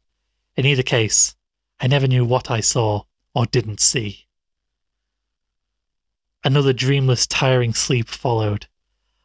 In 0.55 0.65
either 0.65 0.81
case, 0.81 1.35
I 1.79 1.85
never 1.85 2.07
knew 2.07 2.25
what 2.25 2.49
I 2.49 2.59
saw 2.59 3.03
or 3.33 3.45
didn't 3.45 3.79
see. 3.79 4.27
Another 6.43 6.73
dreamless, 6.73 7.25
tiring 7.25 7.73
sleep 7.73 8.09
followed. 8.09 8.67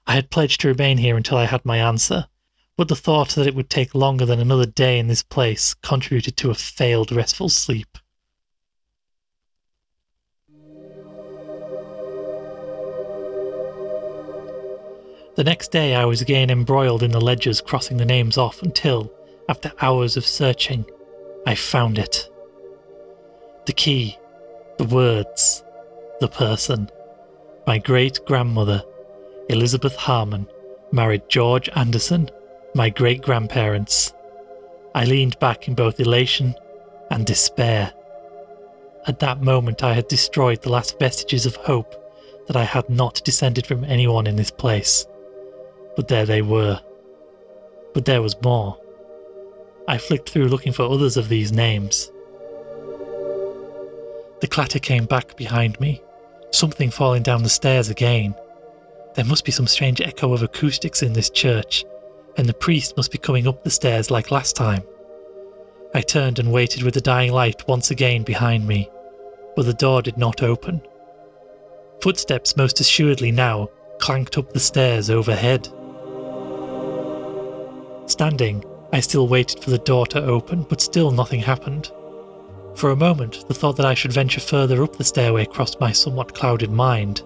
I 0.06 0.14
had 0.14 0.30
pledged 0.30 0.60
to 0.60 0.68
remain 0.68 0.98
here 0.98 1.16
until 1.16 1.36
I 1.36 1.46
had 1.46 1.64
my 1.64 1.78
answer, 1.78 2.28
but 2.76 2.88
the 2.88 2.96
thought 2.96 3.30
that 3.30 3.46
it 3.46 3.54
would 3.54 3.68
take 3.68 3.94
longer 3.94 4.24
than 4.24 4.40
another 4.40 4.66
day 4.66 4.98
in 4.98 5.08
this 5.08 5.22
place 5.22 5.74
contributed 5.74 6.36
to 6.38 6.50
a 6.50 6.54
failed 6.54 7.10
restful 7.10 7.48
sleep. 7.48 7.98
The 15.34 15.44
next 15.44 15.70
day, 15.70 15.94
I 15.94 16.04
was 16.04 16.20
again 16.20 16.50
embroiled 16.50 17.02
in 17.02 17.12
the 17.12 17.20
ledgers, 17.20 17.60
crossing 17.60 17.96
the 17.96 18.04
names 18.04 18.36
off 18.36 18.62
until, 18.62 19.12
after 19.48 19.72
hours 19.80 20.16
of 20.16 20.26
searching, 20.26 20.84
I 21.46 21.54
found 21.54 21.98
it. 21.98 22.28
The 23.68 23.72
key, 23.74 24.16
the 24.78 24.84
words, 24.84 25.62
the 26.20 26.26
person. 26.26 26.90
My 27.66 27.76
great 27.76 28.18
grandmother, 28.26 28.82
Elizabeth 29.50 29.94
Harmon, 29.94 30.48
married 30.90 31.28
George 31.28 31.68
Anderson, 31.76 32.30
my 32.74 32.88
great 32.88 33.20
grandparents. 33.20 34.14
I 34.94 35.04
leaned 35.04 35.38
back 35.38 35.68
in 35.68 35.74
both 35.74 36.00
elation 36.00 36.54
and 37.10 37.26
despair. 37.26 37.92
At 39.06 39.20
that 39.20 39.42
moment, 39.42 39.84
I 39.84 39.92
had 39.92 40.08
destroyed 40.08 40.62
the 40.62 40.72
last 40.72 40.98
vestiges 40.98 41.44
of 41.44 41.54
hope 41.56 41.94
that 42.46 42.56
I 42.56 42.64
had 42.64 42.88
not 42.88 43.22
descended 43.22 43.66
from 43.66 43.84
anyone 43.84 44.26
in 44.26 44.36
this 44.36 44.50
place 44.50 45.06
but 45.98 46.06
there 46.06 46.24
they 46.24 46.42
were. 46.42 46.80
But 47.92 48.04
there 48.04 48.22
was 48.22 48.40
more. 48.40 48.80
I 49.88 49.98
flicked 49.98 50.30
through 50.30 50.46
looking 50.46 50.72
for 50.72 50.84
others 50.84 51.16
of 51.16 51.28
these 51.28 51.50
names. 51.50 52.12
The 54.40 54.46
clatter 54.46 54.78
came 54.78 55.04
back 55.06 55.36
behind 55.36 55.80
me, 55.80 56.00
something 56.52 56.90
falling 56.90 57.22
down 57.22 57.42
the 57.42 57.48
stairs 57.48 57.88
again. 57.88 58.34
There 59.14 59.24
must 59.24 59.44
be 59.44 59.50
some 59.52 59.66
strange 59.66 60.00
echo 60.00 60.32
of 60.32 60.42
acoustics 60.42 61.02
in 61.02 61.12
this 61.12 61.30
church, 61.30 61.84
and 62.36 62.48
the 62.48 62.54
priest 62.54 62.96
must 62.96 63.10
be 63.10 63.18
coming 63.18 63.48
up 63.48 63.64
the 63.64 63.70
stairs 63.70 64.10
like 64.10 64.30
last 64.30 64.54
time. 64.54 64.82
I 65.92 66.02
turned 66.02 66.38
and 66.38 66.52
waited 66.52 66.82
with 66.82 66.94
the 66.94 67.00
dying 67.00 67.32
light 67.32 67.66
once 67.66 67.90
again 67.90 68.22
behind 68.22 68.66
me, 68.66 68.88
but 69.56 69.66
the 69.66 69.74
door 69.74 70.02
did 70.02 70.16
not 70.16 70.42
open. 70.42 70.82
Footsteps 72.00 72.56
most 72.56 72.78
assuredly 72.78 73.32
now 73.32 73.68
clanked 73.98 74.38
up 74.38 74.52
the 74.52 74.60
stairs 74.60 75.10
overhead. 75.10 75.66
Standing, 78.06 78.64
I 78.92 79.00
still 79.00 79.26
waited 79.26 79.64
for 79.64 79.70
the 79.70 79.78
door 79.78 80.06
to 80.08 80.24
open, 80.24 80.62
but 80.62 80.80
still 80.80 81.10
nothing 81.10 81.40
happened. 81.40 81.90
For 82.78 82.92
a 82.92 82.96
moment, 82.96 83.44
the 83.48 83.54
thought 83.54 83.76
that 83.78 83.86
I 83.86 83.94
should 83.94 84.12
venture 84.12 84.38
further 84.38 84.84
up 84.84 84.94
the 84.94 85.02
stairway 85.02 85.46
crossed 85.46 85.80
my 85.80 85.90
somewhat 85.90 86.36
clouded 86.36 86.70
mind. 86.70 87.22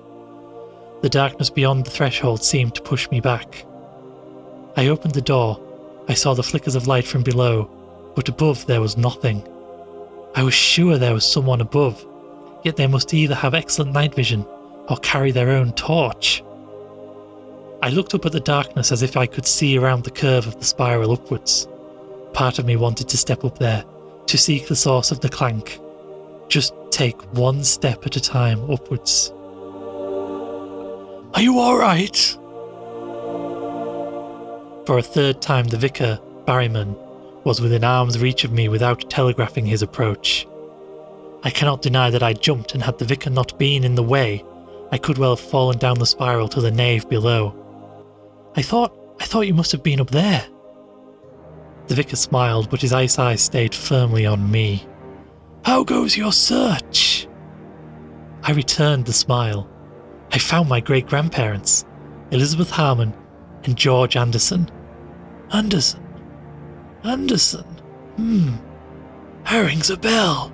The 1.02 1.10
darkness 1.10 1.50
beyond 1.50 1.84
the 1.84 1.90
threshold 1.90 2.42
seemed 2.42 2.74
to 2.74 2.80
push 2.80 3.10
me 3.10 3.20
back. 3.20 3.66
I 4.78 4.88
opened 4.88 5.12
the 5.12 5.20
door. 5.20 5.60
I 6.08 6.14
saw 6.14 6.32
the 6.32 6.42
flickers 6.42 6.74
of 6.74 6.86
light 6.86 7.04
from 7.04 7.22
below, 7.22 7.70
but 8.16 8.30
above 8.30 8.64
there 8.64 8.80
was 8.80 8.96
nothing. 8.96 9.46
I 10.34 10.42
was 10.42 10.54
sure 10.54 10.96
there 10.96 11.12
was 11.12 11.30
someone 11.30 11.60
above, 11.60 12.02
yet 12.64 12.76
they 12.76 12.86
must 12.86 13.12
either 13.12 13.34
have 13.34 13.52
excellent 13.52 13.92
night 13.92 14.14
vision 14.14 14.46
or 14.88 14.96
carry 15.02 15.32
their 15.32 15.50
own 15.50 15.74
torch. 15.74 16.42
I 17.82 17.90
looked 17.90 18.14
up 18.14 18.24
at 18.24 18.32
the 18.32 18.40
darkness 18.40 18.90
as 18.90 19.02
if 19.02 19.18
I 19.18 19.26
could 19.26 19.44
see 19.44 19.76
around 19.76 20.04
the 20.04 20.10
curve 20.12 20.46
of 20.46 20.58
the 20.58 20.64
spiral 20.64 21.12
upwards. 21.12 21.68
Part 22.32 22.58
of 22.58 22.64
me 22.64 22.76
wanted 22.76 23.10
to 23.10 23.18
step 23.18 23.44
up 23.44 23.58
there, 23.58 23.84
to 24.26 24.38
seek 24.38 24.68
the 24.68 24.76
source 24.76 25.10
of 25.10 25.20
the 25.20 25.28
clank. 25.28 25.78
Just 26.48 26.74
take 26.90 27.20
one 27.34 27.64
step 27.64 28.06
at 28.06 28.16
a 28.16 28.20
time 28.20 28.70
upwards. 28.70 29.32
Are 31.34 31.42
you 31.42 31.58
alright? 31.58 32.16
For 34.86 34.98
a 34.98 35.02
third 35.02 35.40
time, 35.40 35.66
the 35.68 35.78
vicar, 35.78 36.18
Barryman, 36.46 36.96
was 37.44 37.60
within 37.60 37.84
arm's 37.84 38.18
reach 38.18 38.44
of 38.44 38.52
me 38.52 38.68
without 38.68 39.08
telegraphing 39.10 39.66
his 39.66 39.82
approach. 39.82 40.46
I 41.44 41.50
cannot 41.50 41.82
deny 41.82 42.10
that 42.10 42.22
I 42.22 42.34
jumped, 42.34 42.74
and 42.74 42.82
had 42.82 42.98
the 42.98 43.04
vicar 43.04 43.30
not 43.30 43.58
been 43.58 43.84
in 43.84 43.94
the 43.94 44.02
way, 44.02 44.44
I 44.92 44.98
could 44.98 45.18
well 45.18 45.34
have 45.36 45.40
fallen 45.40 45.78
down 45.78 45.98
the 45.98 46.06
spiral 46.06 46.48
to 46.48 46.60
the 46.60 46.70
nave 46.70 47.08
below. 47.08 47.54
I 48.54 48.62
thought, 48.62 48.94
I 49.20 49.24
thought 49.24 49.46
you 49.46 49.54
must 49.54 49.72
have 49.72 49.82
been 49.82 50.00
up 50.00 50.10
there. 50.10 50.44
The 51.92 51.96
vicar 51.96 52.16
smiled, 52.16 52.70
but 52.70 52.80
his 52.80 52.94
ice 52.94 53.18
eyes 53.18 53.42
stayed 53.42 53.74
firmly 53.74 54.24
on 54.24 54.50
me. 54.50 54.86
How 55.62 55.84
goes 55.84 56.16
your 56.16 56.32
search? 56.32 57.28
I 58.42 58.52
returned 58.52 59.04
the 59.04 59.12
smile. 59.12 59.68
I 60.32 60.38
found 60.38 60.70
my 60.70 60.80
great 60.80 61.06
grandparents, 61.06 61.84
Elizabeth 62.30 62.70
Harmon 62.70 63.12
and 63.64 63.76
George 63.76 64.16
Anderson. 64.16 64.70
Anderson? 65.52 66.02
Anderson? 67.04 67.66
Hmm. 68.16 68.54
Her 69.44 69.66
rings 69.66 69.90
a 69.90 69.98
bell. 69.98 70.50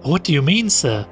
What 0.00 0.24
do 0.24 0.32
you 0.32 0.40
mean, 0.40 0.70
sir? 0.70 1.06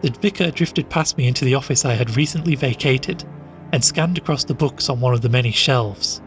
The 0.00 0.10
vicar 0.10 0.50
drifted 0.50 0.90
past 0.90 1.16
me 1.16 1.28
into 1.28 1.44
the 1.44 1.54
office 1.54 1.84
I 1.84 1.94
had 1.94 2.16
recently 2.16 2.56
vacated 2.56 3.22
and 3.70 3.84
scanned 3.84 4.18
across 4.18 4.42
the 4.42 4.52
books 4.52 4.88
on 4.88 4.98
one 4.98 5.14
of 5.14 5.20
the 5.20 5.28
many 5.28 5.52
shelves. 5.52 6.20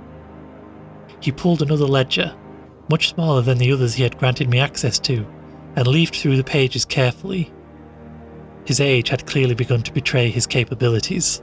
He 1.20 1.32
pulled 1.32 1.62
another 1.62 1.86
ledger, 1.86 2.36
much 2.90 3.10
smaller 3.10 3.42
than 3.42 3.58
the 3.58 3.72
others 3.72 3.94
he 3.94 4.04
had 4.04 4.18
granted 4.18 4.50
me 4.50 4.60
access 4.60 5.00
to, 5.00 5.26
and 5.76 5.88
leafed 5.88 6.16
through 6.16 6.38
the 6.38 6.44
pages 6.44 6.86
carefully. 6.86 7.52
His 8.66 8.80
age 8.80 9.10
had 9.10 9.26
clearly 9.28 9.56
begun 9.56 9.84
to 9.84 9.94
betray 9.94 10.30
his 10.30 10.48
capabilities. 10.48 11.42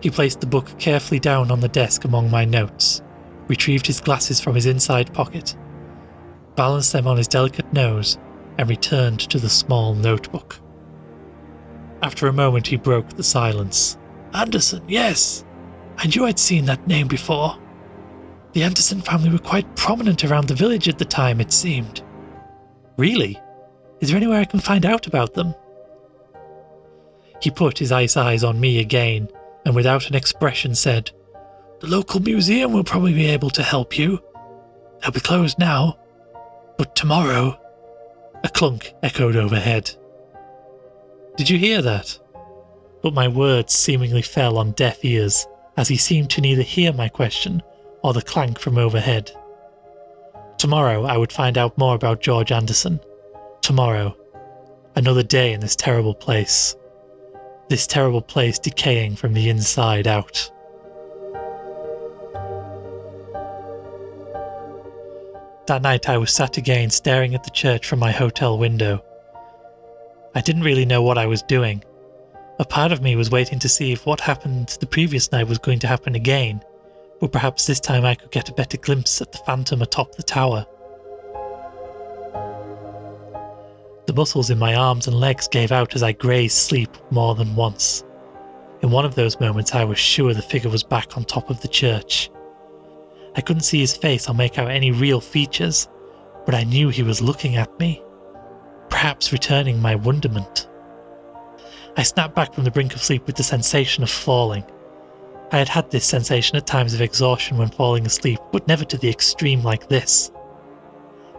He 0.00 0.10
placed 0.10 0.40
the 0.40 0.46
book 0.46 0.78
carefully 0.78 1.20
down 1.20 1.50
on 1.50 1.60
the 1.60 1.68
desk 1.68 2.04
among 2.04 2.30
my 2.30 2.44
notes, 2.44 3.02
retrieved 3.48 3.86
his 3.86 4.00
glasses 4.00 4.40
from 4.40 4.54
his 4.54 4.66
inside 4.66 5.12
pocket, 5.14 5.56
balanced 6.56 6.92
them 6.92 7.06
on 7.06 7.16
his 7.16 7.28
delicate 7.28 7.72
nose, 7.72 8.18
and 8.58 8.68
returned 8.68 9.20
to 9.20 9.38
the 9.38 9.48
small 9.48 9.94
notebook. 9.94 10.60
After 12.02 12.26
a 12.28 12.32
moment, 12.32 12.66
he 12.66 12.76
broke 12.76 13.08
the 13.10 13.24
silence. 13.24 13.96
Anderson, 14.34 14.82
yes. 14.86 15.44
I 15.96 16.06
knew 16.06 16.26
I'd 16.26 16.38
seen 16.38 16.66
that 16.66 16.86
name 16.86 17.08
before. 17.08 17.58
The 18.54 18.62
Anderson 18.62 19.00
family 19.00 19.30
were 19.30 19.38
quite 19.38 19.74
prominent 19.74 20.24
around 20.24 20.46
the 20.46 20.54
village 20.54 20.88
at 20.88 20.96
the 20.96 21.04
time, 21.04 21.40
it 21.40 21.52
seemed. 21.52 22.02
Really? 22.96 23.36
Is 24.00 24.08
there 24.08 24.16
anywhere 24.16 24.40
I 24.40 24.44
can 24.44 24.60
find 24.60 24.86
out 24.86 25.08
about 25.08 25.34
them? 25.34 25.56
He 27.42 27.50
put 27.50 27.80
his 27.80 27.90
ice 27.90 28.16
eyes 28.16 28.44
on 28.44 28.60
me 28.60 28.78
again, 28.78 29.28
and 29.66 29.74
without 29.74 30.08
an 30.08 30.14
expression 30.14 30.76
said, 30.76 31.10
The 31.80 31.88
local 31.88 32.20
museum 32.20 32.72
will 32.72 32.84
probably 32.84 33.12
be 33.12 33.26
able 33.26 33.50
to 33.50 33.62
help 33.64 33.98
you. 33.98 34.22
They'll 35.02 35.10
be 35.10 35.18
closed 35.18 35.58
now. 35.58 35.98
But 36.78 36.94
tomorrow. 36.94 37.58
A 38.44 38.48
clunk 38.48 38.94
echoed 39.02 39.34
overhead. 39.34 39.90
Did 41.36 41.50
you 41.50 41.58
hear 41.58 41.82
that? 41.82 42.18
but 43.02 43.12
my 43.12 43.28
words 43.28 43.74
seemingly 43.74 44.22
fell 44.22 44.56
on 44.56 44.72
deaf 44.72 45.04
ears, 45.04 45.46
as 45.76 45.88
he 45.88 45.96
seemed 45.96 46.30
to 46.30 46.40
neither 46.40 46.62
hear 46.62 46.90
my 46.90 47.06
question 47.06 47.62
or 48.04 48.12
the 48.12 48.22
clank 48.22 48.58
from 48.58 48.76
overhead. 48.76 49.32
Tomorrow 50.58 51.04
I 51.04 51.16
would 51.16 51.32
find 51.32 51.56
out 51.56 51.78
more 51.78 51.94
about 51.94 52.20
George 52.20 52.52
Anderson. 52.52 53.00
Tomorrow. 53.62 54.14
Another 54.94 55.22
day 55.22 55.54
in 55.54 55.60
this 55.60 55.74
terrible 55.74 56.14
place. 56.14 56.76
This 57.70 57.86
terrible 57.86 58.20
place 58.20 58.58
decaying 58.58 59.16
from 59.16 59.32
the 59.32 59.48
inside 59.48 60.06
out. 60.06 60.50
That 65.66 65.80
night 65.80 66.10
I 66.10 66.18
was 66.18 66.30
sat 66.30 66.58
again 66.58 66.90
staring 66.90 67.34
at 67.34 67.42
the 67.42 67.50
church 67.50 67.86
from 67.86 68.00
my 68.00 68.12
hotel 68.12 68.58
window. 68.58 69.02
I 70.34 70.42
didn't 70.42 70.62
really 70.62 70.84
know 70.84 71.00
what 71.00 71.16
I 71.16 71.24
was 71.24 71.40
doing. 71.40 71.82
A 72.58 72.66
part 72.66 72.92
of 72.92 73.00
me 73.00 73.16
was 73.16 73.30
waiting 73.30 73.58
to 73.60 73.68
see 73.68 73.92
if 73.92 74.04
what 74.04 74.20
happened 74.20 74.76
the 74.78 74.86
previous 74.86 75.32
night 75.32 75.48
was 75.48 75.58
going 75.58 75.78
to 75.78 75.86
happen 75.86 76.14
again, 76.14 76.62
but 77.20 77.32
perhaps 77.32 77.66
this 77.66 77.80
time 77.80 78.04
I 78.04 78.14
could 78.14 78.30
get 78.30 78.48
a 78.48 78.54
better 78.54 78.76
glimpse 78.76 79.20
at 79.20 79.32
the 79.32 79.38
phantom 79.38 79.82
atop 79.82 80.14
the 80.14 80.22
tower. 80.22 80.66
The 84.06 84.12
muscles 84.14 84.50
in 84.50 84.58
my 84.58 84.74
arms 84.74 85.06
and 85.06 85.18
legs 85.18 85.48
gave 85.48 85.72
out 85.72 85.94
as 85.94 86.02
I 86.02 86.12
grazed 86.12 86.56
sleep 86.56 86.90
more 87.10 87.34
than 87.34 87.56
once. 87.56 88.04
In 88.82 88.90
one 88.90 89.06
of 89.06 89.14
those 89.14 89.40
moments, 89.40 89.74
I 89.74 89.84
was 89.84 89.98
sure 89.98 90.34
the 90.34 90.42
figure 90.42 90.70
was 90.70 90.82
back 90.82 91.16
on 91.16 91.24
top 91.24 91.48
of 91.48 91.60
the 91.62 91.68
church. 91.68 92.30
I 93.34 93.40
couldn't 93.40 93.62
see 93.62 93.80
his 93.80 93.96
face 93.96 94.28
or 94.28 94.34
make 94.34 94.58
out 94.58 94.70
any 94.70 94.90
real 94.90 95.20
features, 95.20 95.88
but 96.44 96.54
I 96.54 96.64
knew 96.64 96.90
he 96.90 97.02
was 97.02 97.22
looking 97.22 97.56
at 97.56 97.78
me, 97.80 98.02
perhaps 98.90 99.32
returning 99.32 99.80
my 99.80 99.94
wonderment. 99.94 100.68
I 101.96 102.02
snapped 102.02 102.34
back 102.34 102.52
from 102.52 102.64
the 102.64 102.70
brink 102.70 102.94
of 102.94 103.02
sleep 103.02 103.26
with 103.26 103.36
the 103.36 103.42
sensation 103.42 104.02
of 104.02 104.10
falling. 104.10 104.64
I 105.54 105.58
had 105.58 105.68
had 105.68 105.88
this 105.88 106.04
sensation 106.04 106.56
at 106.56 106.66
times 106.66 106.94
of 106.94 107.00
exhaustion 107.00 107.58
when 107.58 107.68
falling 107.68 108.04
asleep, 108.04 108.40
but 108.50 108.66
never 108.66 108.84
to 108.86 108.98
the 108.98 109.08
extreme 109.08 109.62
like 109.62 109.88
this. 109.88 110.32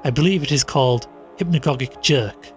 I 0.06 0.10
believe 0.10 0.42
it 0.42 0.54
is 0.54 0.64
called 0.64 1.10
hypnagogic 1.38 2.02
jerk. 2.02 2.48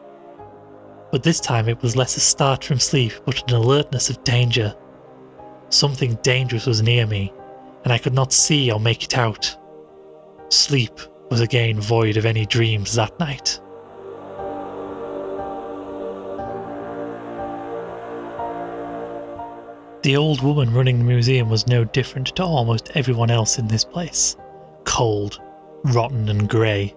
But 1.11 1.25
this 1.25 1.41
time 1.41 1.69
it 1.69 1.83
was 1.83 1.97
less 1.97 2.17
a 2.17 2.21
start 2.21 2.63
from 2.63 2.79
sleep, 2.79 3.13
but 3.25 3.43
an 3.51 3.57
alertness 3.57 4.09
of 4.09 4.23
danger. 4.23 4.73
Something 5.69 6.15
dangerous 6.23 6.65
was 6.65 6.81
near 6.81 7.09
me, 7.09 7.33
and 7.83 7.93
I 7.93 7.99
could 7.99 8.15
not 8.15 8.33
see 8.33 8.71
or 8.71 8.79
make 8.79 9.03
it 9.03 9.19
out. 9.19 9.57
Sleep 10.51 11.01
was 11.29 11.41
again 11.41 11.81
void 11.81 12.17
of 12.17 12.25
any 12.25 12.47
dreams 12.47 12.95
that 12.95 13.19
night. 13.19 13.59
The 20.03 20.17
old 20.17 20.43
woman 20.43 20.73
running 20.73 20.99
the 20.99 21.05
museum 21.05 21.49
was 21.49 21.67
no 21.67 21.83
different 21.83 22.29
to 22.37 22.45
almost 22.45 22.93
everyone 22.95 23.33
else 23.33 23.59
in 23.59 23.67
this 23.67 23.85
place 23.85 24.37
cold, 24.85 25.41
rotten, 25.85 26.29
and 26.29 26.49
grey. 26.49 26.95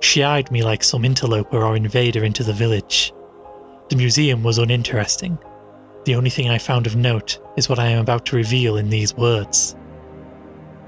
She 0.00 0.22
eyed 0.22 0.50
me 0.50 0.62
like 0.62 0.84
some 0.84 1.04
interloper 1.04 1.64
or 1.64 1.76
invader 1.76 2.22
into 2.22 2.44
the 2.44 2.52
village. 2.52 3.12
The 3.88 3.96
museum 3.96 4.42
was 4.42 4.58
uninteresting. 4.58 5.38
The 6.04 6.14
only 6.14 6.28
thing 6.28 6.50
I 6.50 6.58
found 6.58 6.86
of 6.86 6.94
note 6.94 7.38
is 7.56 7.70
what 7.70 7.78
I 7.78 7.86
am 7.86 8.00
about 8.00 8.26
to 8.26 8.36
reveal 8.36 8.76
in 8.76 8.90
these 8.90 9.16
words. 9.16 9.74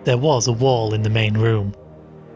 There 0.05 0.18
was 0.18 0.46
a 0.46 0.52
wall 0.52 0.92
in 0.92 1.02
the 1.02 1.11
main 1.11 1.35
room, 1.35 1.74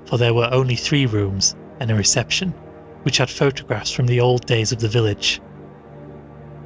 for 0.07 0.17
there 0.17 0.35
were 0.35 0.49
only 0.53 0.75
three 0.75 1.05
rooms 1.05 1.55
and 1.81 1.91
a 1.91 1.95
reception, 1.95 2.55
which 3.03 3.19
had 3.19 3.29
photographs 3.29 3.91
from 3.91 4.07
the 4.07 4.21
old 4.21 4.47
days 4.47 4.73
of 4.73 4.81
the 4.81 4.89
village. 4.89 5.41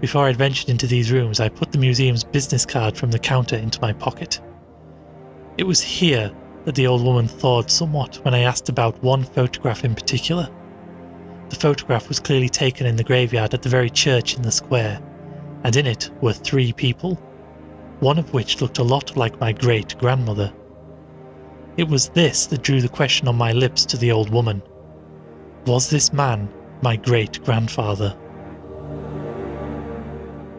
Before 0.04 0.26
I 0.26 0.34
ventured 0.34 0.68
into 0.68 0.86
these 0.86 1.10
rooms, 1.10 1.40
I 1.40 1.48
put 1.48 1.72
the 1.72 1.78
museum's 1.78 2.24
business 2.24 2.66
card 2.66 2.94
from 2.94 3.10
the 3.10 3.18
counter 3.18 3.56
into 3.56 3.80
my 3.80 3.94
pocket. 3.94 4.38
It 5.56 5.64
was 5.64 5.80
here 5.80 6.30
that 6.66 6.74
the 6.74 6.86
old 6.86 7.02
woman 7.02 7.26
thawed 7.26 7.70
somewhat 7.70 8.22
when 8.22 8.34
I 8.34 8.40
asked 8.40 8.68
about 8.68 9.02
one 9.02 9.24
photograph 9.24 9.82
in 9.82 9.94
particular. 9.94 10.50
The 11.48 11.56
photograph 11.56 12.10
was 12.10 12.20
clearly 12.20 12.50
taken 12.50 12.86
in 12.86 12.96
the 12.96 13.02
graveyard 13.02 13.54
at 13.54 13.62
the 13.62 13.70
very 13.70 13.88
church 13.88 14.36
in 14.36 14.42
the 14.42 14.52
square, 14.52 15.00
and 15.64 15.74
in 15.74 15.86
it 15.86 16.10
were 16.20 16.34
three 16.34 16.74
people, 16.74 17.14
one 18.00 18.18
of 18.18 18.34
which 18.34 18.60
looked 18.60 18.80
a 18.80 18.84
lot 18.84 19.16
like 19.16 19.40
my 19.40 19.52
great 19.52 19.96
grandmother. 19.96 20.52
It 21.78 21.88
was 21.88 22.10
this 22.10 22.44
that 22.48 22.60
drew 22.60 22.82
the 22.82 22.90
question 22.90 23.26
on 23.26 23.36
my 23.36 23.52
lips 23.52 23.86
to 23.86 23.96
the 23.96 24.12
old 24.12 24.28
woman 24.28 24.62
Was 25.64 25.88
this 25.88 26.12
man 26.12 26.50
my 26.82 26.96
great 26.96 27.42
grandfather? 27.42 28.14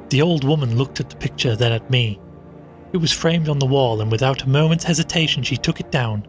The 0.09 0.21
old 0.21 0.43
woman 0.43 0.77
looked 0.77 0.99
at 0.99 1.09
the 1.09 1.15
picture, 1.15 1.55
then 1.55 1.71
at 1.71 1.89
me. 1.89 2.19
It 2.93 2.97
was 2.97 3.11
framed 3.11 3.49
on 3.49 3.59
the 3.59 3.65
wall, 3.65 4.01
and 4.01 4.11
without 4.11 4.43
a 4.43 4.49
moment's 4.49 4.83
hesitation, 4.83 5.43
she 5.43 5.57
took 5.57 5.79
it 5.79 5.91
down. 5.91 6.25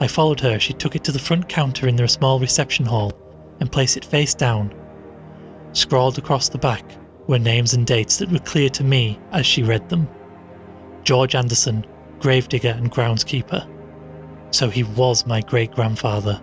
I 0.00 0.06
followed 0.08 0.40
her. 0.40 0.58
She 0.58 0.72
took 0.72 0.96
it 0.96 1.04
to 1.04 1.12
the 1.12 1.18
front 1.18 1.48
counter 1.48 1.86
in 1.86 1.96
the 1.96 2.08
small 2.08 2.40
reception 2.40 2.84
hall 2.84 3.12
and 3.60 3.70
placed 3.70 3.96
it 3.96 4.04
face 4.04 4.34
down. 4.34 4.74
Scrawled 5.72 6.18
across 6.18 6.48
the 6.48 6.58
back 6.58 6.84
were 7.26 7.38
names 7.38 7.72
and 7.72 7.86
dates 7.86 8.18
that 8.18 8.30
were 8.30 8.38
clear 8.40 8.68
to 8.70 8.84
me 8.84 9.18
as 9.32 9.46
she 9.46 9.62
read 9.62 9.88
them 9.88 10.08
George 11.04 11.34
Anderson, 11.34 11.86
gravedigger 12.18 12.70
and 12.76 12.90
groundskeeper. 12.90 13.68
So 14.50 14.70
he 14.70 14.82
was 14.82 15.26
my 15.26 15.40
great 15.40 15.72
grandfather. 15.72 16.40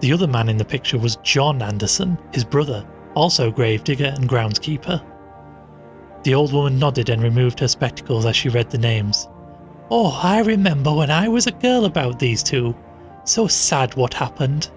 The 0.00 0.12
other 0.12 0.28
man 0.28 0.48
in 0.48 0.56
the 0.56 0.64
picture 0.64 0.98
was 0.98 1.16
John 1.22 1.60
Anderson, 1.60 2.18
his 2.32 2.44
brother, 2.44 2.86
also 3.14 3.50
gravedigger 3.50 4.12
and 4.16 4.28
groundskeeper. 4.28 5.02
The 6.22 6.34
old 6.34 6.52
woman 6.52 6.78
nodded 6.78 7.08
and 7.08 7.22
removed 7.22 7.60
her 7.60 7.68
spectacles 7.68 8.26
as 8.26 8.36
she 8.36 8.48
read 8.48 8.70
the 8.70 8.78
names. 8.78 9.28
Oh, 9.90 10.20
I 10.22 10.40
remember 10.40 10.92
when 10.92 11.10
I 11.10 11.28
was 11.28 11.46
a 11.46 11.52
girl 11.52 11.84
about 11.84 12.18
these 12.18 12.42
two. 12.42 12.74
So 13.24 13.46
sad 13.46 13.94
what 13.94 14.14
happened. 14.14 14.70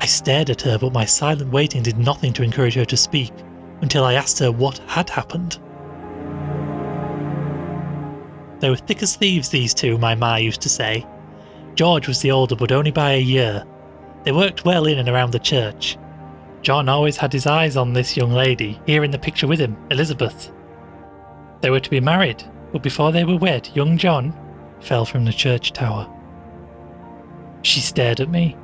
I 0.00 0.06
stared 0.06 0.50
at 0.50 0.62
her, 0.62 0.78
but 0.78 0.92
my 0.92 1.04
silent 1.04 1.52
waiting 1.52 1.82
did 1.82 1.98
nothing 1.98 2.32
to 2.34 2.42
encourage 2.42 2.74
her 2.74 2.84
to 2.84 2.96
speak 2.96 3.32
until 3.80 4.04
I 4.04 4.14
asked 4.14 4.38
her 4.40 4.52
what 4.52 4.78
had 4.86 5.08
happened. 5.08 5.58
They 8.60 8.70
were 8.70 8.76
thick 8.76 9.02
as 9.02 9.16
thieves, 9.16 9.48
these 9.48 9.74
two, 9.74 9.98
my 9.98 10.14
ma 10.14 10.36
used 10.36 10.60
to 10.60 10.68
say. 10.68 11.06
George 11.74 12.06
was 12.06 12.20
the 12.20 12.30
older, 12.30 12.54
but 12.54 12.70
only 12.70 12.90
by 12.90 13.12
a 13.12 13.20
year. 13.20 13.64
They 14.24 14.32
worked 14.32 14.64
well 14.64 14.86
in 14.86 14.98
and 14.98 15.08
around 15.08 15.32
the 15.32 15.38
church. 15.38 15.96
John 16.62 16.88
always 16.88 17.16
had 17.16 17.32
his 17.32 17.46
eyes 17.46 17.76
on 17.76 17.92
this 17.92 18.16
young 18.16 18.30
lady, 18.30 18.80
here 18.86 19.02
in 19.02 19.10
the 19.10 19.18
picture 19.18 19.48
with 19.48 19.58
him, 19.58 19.76
Elizabeth. 19.90 20.52
They 21.60 21.70
were 21.70 21.80
to 21.80 21.90
be 21.90 22.00
married, 22.00 22.42
but 22.72 22.84
before 22.84 23.10
they 23.10 23.24
were 23.24 23.36
wed, 23.36 23.68
young 23.74 23.98
John 23.98 24.32
fell 24.80 25.04
from 25.04 25.24
the 25.24 25.32
church 25.32 25.72
tower. 25.72 26.08
She 27.62 27.80
stared 27.80 28.20
at 28.20 28.30
me. 28.30 28.56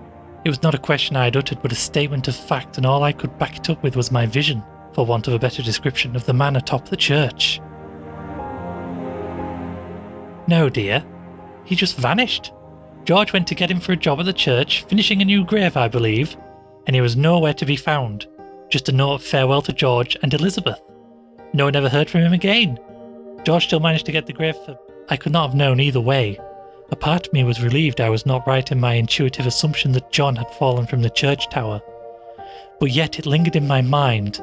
It 0.44 0.48
was 0.48 0.62
not 0.62 0.74
a 0.74 0.78
question 0.78 1.16
I 1.16 1.24
had 1.24 1.36
uttered, 1.36 1.60
but 1.60 1.72
a 1.72 1.76
statement 1.76 2.28
of 2.28 2.36
fact, 2.36 2.76
and 2.76 2.86
all 2.86 3.02
I 3.02 3.12
could 3.12 3.36
back 3.38 3.56
it 3.56 3.68
up 3.68 3.82
with 3.82 3.96
was 3.96 4.12
my 4.12 4.26
vision, 4.26 4.62
for 4.92 5.04
want 5.04 5.26
of 5.26 5.34
a 5.34 5.38
better 5.38 5.62
description, 5.62 6.14
of 6.14 6.24
the 6.24 6.32
man 6.32 6.54
atop 6.54 6.88
the 6.88 6.96
church. 6.96 7.60
No, 10.46 10.68
dear. 10.68 11.04
He 11.64 11.74
just 11.74 11.96
vanished. 11.96 12.52
George 13.04 13.32
went 13.32 13.46
to 13.48 13.54
get 13.54 13.70
him 13.70 13.80
for 13.80 13.92
a 13.92 13.96
job 13.96 14.20
at 14.20 14.26
the 14.26 14.32
church, 14.32 14.84
finishing 14.84 15.20
a 15.20 15.24
new 15.24 15.44
grave, 15.44 15.76
I 15.76 15.88
believe, 15.88 16.36
and 16.88 16.94
he 16.94 17.02
was 17.02 17.16
nowhere 17.16 17.52
to 17.52 17.66
be 17.66 17.76
found. 17.76 18.26
Just 18.70 18.88
a 18.88 18.92
note 18.92 19.16
of 19.16 19.22
farewell 19.22 19.60
to 19.62 19.74
George 19.74 20.16
and 20.22 20.32
Elizabeth. 20.32 20.80
No 21.52 21.66
one 21.66 21.76
ever 21.76 21.88
heard 21.88 22.08
from 22.08 22.22
him 22.22 22.32
again. 22.32 22.78
George 23.44 23.66
still 23.66 23.78
managed 23.78 24.06
to 24.06 24.12
get 24.12 24.26
the 24.26 24.32
grave. 24.32 24.56
I 25.10 25.18
could 25.18 25.32
not 25.32 25.50
have 25.50 25.56
known 25.56 25.80
either 25.80 26.00
way. 26.00 26.38
A 26.90 26.96
part 26.96 27.26
of 27.26 27.32
me 27.34 27.44
was 27.44 27.62
relieved 27.62 28.00
I 28.00 28.08
was 28.08 28.24
not 28.24 28.46
right 28.46 28.72
in 28.72 28.80
my 28.80 28.94
intuitive 28.94 29.46
assumption 29.46 29.92
that 29.92 30.10
John 30.10 30.34
had 30.34 30.50
fallen 30.54 30.86
from 30.86 31.02
the 31.02 31.10
church 31.10 31.50
tower. 31.50 31.82
But 32.80 32.90
yet 32.90 33.18
it 33.18 33.26
lingered 33.26 33.56
in 33.56 33.66
my 33.66 33.82
mind, 33.82 34.40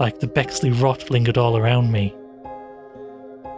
like 0.00 0.18
the 0.18 0.26
Bexley 0.26 0.70
rot 0.70 1.10
lingered 1.10 1.38
all 1.38 1.56
around 1.56 1.92
me. 1.92 2.12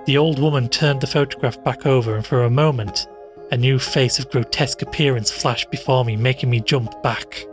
The 0.05 0.19
old 0.19 0.39
woman 0.39 0.69
turned 0.69 1.01
the 1.01 1.07
photograph 1.07 1.65
back 1.65 1.87
over, 1.87 2.15
and 2.15 2.27
for 2.27 2.45
a 2.45 2.51
moment, 2.51 3.09
a 3.51 3.57
new 3.57 3.79
face 3.79 4.19
of 4.19 4.31
grotesque 4.31 4.83
appearance 4.83 5.31
flashed 5.31 5.71
before 5.71 6.05
me, 6.05 6.17
making 6.17 6.51
me 6.51 6.61
jump 6.61 7.03
back 7.03 7.47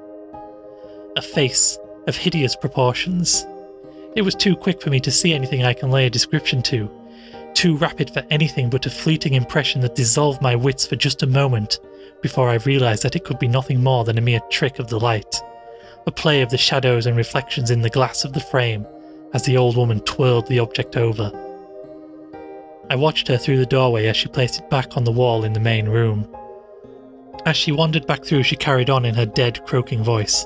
a 1.16 1.22
face 1.22 1.78
of 2.08 2.16
hideous 2.16 2.56
proportions. 2.56 3.46
It 4.16 4.24
was 4.24 4.36
too 4.36 4.56
quick 4.56 4.82
for 4.82 4.90
me 4.90 5.00
to 5.02 5.12
see 5.12 5.34
anything 5.34 5.64
I 5.64 5.74
can 5.74 5.92
lay 5.92 6.06
a 6.06 6.10
description 6.10 6.62
to, 6.64 6.90
too 7.54 7.78
rapid 7.78 8.12
for 8.12 8.24
anything 8.30 8.70
but 8.70 8.86
a 8.86 8.90
fleeting 8.90 9.34
impression 9.34 9.82
that 9.82 9.96
dissolved 9.96 10.42
my 10.42 10.56
wits 10.56 10.86
for 10.86 10.96
just 10.96 11.24
a 11.24 11.28
moment 11.28 11.80
before 12.22 12.50
I 12.50 12.56
realised 12.56 13.04
that 13.04 13.16
it 13.16 13.26
could 13.26 13.40
be 13.40 13.48
nothing 13.48 13.84
more 13.84 14.04
than 14.04 14.18
a 14.18 14.22
mere 14.22 14.42
trick 14.52 14.80
of 14.80 14.88
the 14.88 15.00
light, 15.00 15.36
a 16.08 16.12
play 16.12 16.42
of 16.42 16.50
the 16.50 16.58
shadows 16.58 17.06
and 17.06 17.16
reflections 17.16 17.70
in 17.70 17.82
the 17.82 17.90
glass 17.90 18.24
of 18.24 18.34
the 18.34 18.40
frame 18.40 18.86
as 19.34 19.44
the 19.44 19.58
old 19.58 19.76
woman 19.76 20.00
twirled 20.02 20.48
the 20.48 20.60
object 20.60 20.96
over. 20.96 21.32
I 22.90 22.96
watched 22.96 23.28
her 23.28 23.38
through 23.38 23.58
the 23.58 23.66
doorway 23.66 24.08
as 24.08 24.18
she 24.18 24.28
placed 24.28 24.60
it 24.60 24.70
back 24.70 24.98
on 24.98 25.04
the 25.04 25.12
wall 25.12 25.44
in 25.44 25.54
the 25.54 25.60
main 25.60 25.88
room. 25.88 26.28
As 27.46 27.58
she 27.58 27.72
wandered 27.72 28.08
back 28.08 28.24
through, 28.24 28.44
she 28.44 28.56
carried 28.56 28.90
on 28.90 29.06
in 29.06 29.16
her 29.16 29.26
dead, 29.26 29.66
croaking 29.66 30.04
voice. 30.04 30.46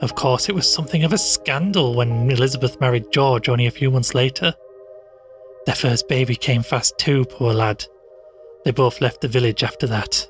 Of 0.00 0.14
course, 0.14 0.48
it 0.48 0.54
was 0.54 0.72
something 0.72 1.04
of 1.04 1.12
a 1.12 1.18
scandal 1.18 1.94
when 1.94 2.30
Elizabeth 2.30 2.80
married 2.80 3.12
George 3.12 3.48
only 3.48 3.66
a 3.66 3.70
few 3.70 3.90
months 3.90 4.14
later. 4.14 4.54
Their 5.66 5.74
first 5.74 6.08
baby 6.08 6.36
came 6.36 6.62
fast 6.62 6.96
too, 6.96 7.26
poor 7.26 7.52
lad. 7.52 7.84
They 8.64 8.70
both 8.70 9.02
left 9.02 9.20
the 9.20 9.28
village 9.28 9.62
after 9.62 9.86
that. 9.88 10.26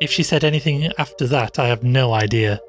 If 0.00 0.10
she 0.10 0.22
said 0.22 0.44
anything 0.44 0.92
after 0.98 1.26
that, 1.28 1.58
I 1.58 1.68
have 1.68 1.82
no 1.82 2.12
idea. 2.12 2.60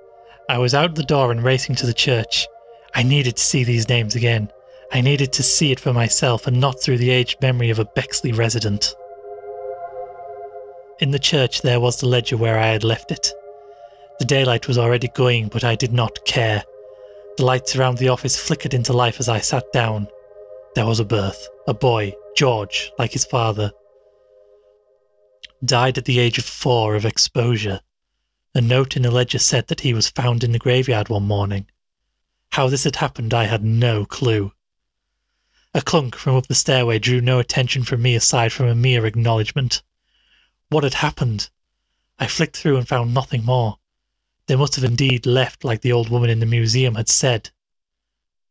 I 0.47 0.57
was 0.57 0.73
out 0.73 0.95
the 0.95 1.03
door 1.03 1.31
and 1.31 1.43
racing 1.43 1.75
to 1.77 1.85
the 1.85 1.93
church. 1.93 2.47
I 2.95 3.03
needed 3.03 3.35
to 3.35 3.43
see 3.43 3.63
these 3.63 3.89
names 3.89 4.15
again. 4.15 4.49
I 4.91 5.01
needed 5.01 5.33
to 5.33 5.43
see 5.43 5.71
it 5.71 5.79
for 5.79 5.91
myself 5.91 6.47
and 6.47 6.61
not 6.61 6.81
through 6.81 6.99
the 6.99 7.09
aged 7.09 7.41
memory 7.41 7.71
of 7.71 7.79
a 7.79 7.85
Bexley 7.85 8.31
resident. 8.31 8.95
In 10.99 11.11
the 11.11 11.19
church 11.19 11.61
there 11.63 11.79
was 11.79 11.97
the 11.97 12.07
ledger 12.07 12.37
where 12.37 12.59
I 12.59 12.67
had 12.67 12.83
left 12.83 13.11
it. 13.11 13.31
The 14.19 14.25
daylight 14.25 14.67
was 14.67 14.77
already 14.77 15.07
going, 15.07 15.47
but 15.47 15.63
I 15.63 15.75
did 15.75 15.91
not 15.91 16.23
care. 16.25 16.63
The 17.37 17.45
lights 17.45 17.75
around 17.75 17.97
the 17.97 18.09
office 18.09 18.39
flickered 18.39 18.75
into 18.75 18.93
life 18.93 19.19
as 19.19 19.27
I 19.27 19.39
sat 19.39 19.65
down. 19.73 20.07
There 20.75 20.85
was 20.85 20.99
a 20.99 21.05
birth, 21.05 21.47
a 21.67 21.73
boy, 21.73 22.13
George, 22.37 22.91
like 22.99 23.11
his 23.11 23.25
father. 23.25 23.71
Died 25.65 25.97
at 25.97 26.05
the 26.05 26.19
age 26.19 26.37
of 26.37 26.45
four 26.45 26.95
of 26.95 27.05
exposure. 27.05 27.81
A 28.53 28.61
note 28.61 28.95
in 28.95 29.01
the 29.01 29.09
ledger 29.09 29.39
said 29.39 29.67
that 29.69 29.81
he 29.81 29.95
was 29.95 30.09
found 30.09 30.43
in 30.43 30.51
the 30.51 30.59
graveyard 30.59 31.09
one 31.09 31.23
morning. 31.23 31.65
How 32.51 32.67
this 32.67 32.83
had 32.83 32.97
happened, 32.97 33.33
I 33.33 33.45
had 33.45 33.63
no 33.63 34.05
clue. 34.05 34.53
A 35.73 35.81
clunk 35.81 36.15
from 36.15 36.35
up 36.35 36.45
the 36.45 36.53
stairway 36.53 36.99
drew 36.99 37.19
no 37.19 37.39
attention 37.39 37.83
from 37.83 38.03
me 38.03 38.13
aside 38.13 38.53
from 38.53 38.67
a 38.67 38.75
mere 38.75 39.07
acknowledgement. 39.07 39.81
What 40.73 40.83
had 40.83 40.95
happened? 40.95 41.51
I 42.17 42.25
flicked 42.25 42.57
through 42.57 42.77
and 42.77 42.87
found 42.87 43.13
nothing 43.13 43.45
more. 43.45 43.77
They 44.47 44.55
must 44.55 44.73
have 44.73 44.83
indeed 44.83 45.27
left 45.27 45.63
like 45.63 45.81
the 45.81 45.91
old 45.91 46.09
woman 46.09 46.31
in 46.31 46.39
the 46.39 46.47
museum 46.47 46.95
had 46.95 47.07
said. 47.07 47.51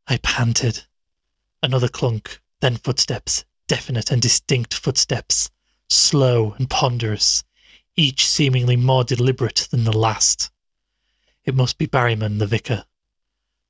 I 0.06 0.18
panted. 0.18 0.84
Another 1.64 1.88
clunk, 1.88 2.40
then 2.60 2.76
footsteps, 2.76 3.44
definite 3.66 4.12
and 4.12 4.22
distinct 4.22 4.72
footsteps, 4.72 5.50
slow 5.88 6.52
and 6.52 6.70
ponderous, 6.70 7.42
each 7.96 8.24
seemingly 8.24 8.76
more 8.76 9.02
deliberate 9.02 9.66
than 9.72 9.82
the 9.82 9.90
last. 9.90 10.52
It 11.44 11.56
must 11.56 11.76
be 11.76 11.86
Barryman, 11.86 12.38
the 12.38 12.46
vicar. 12.46 12.86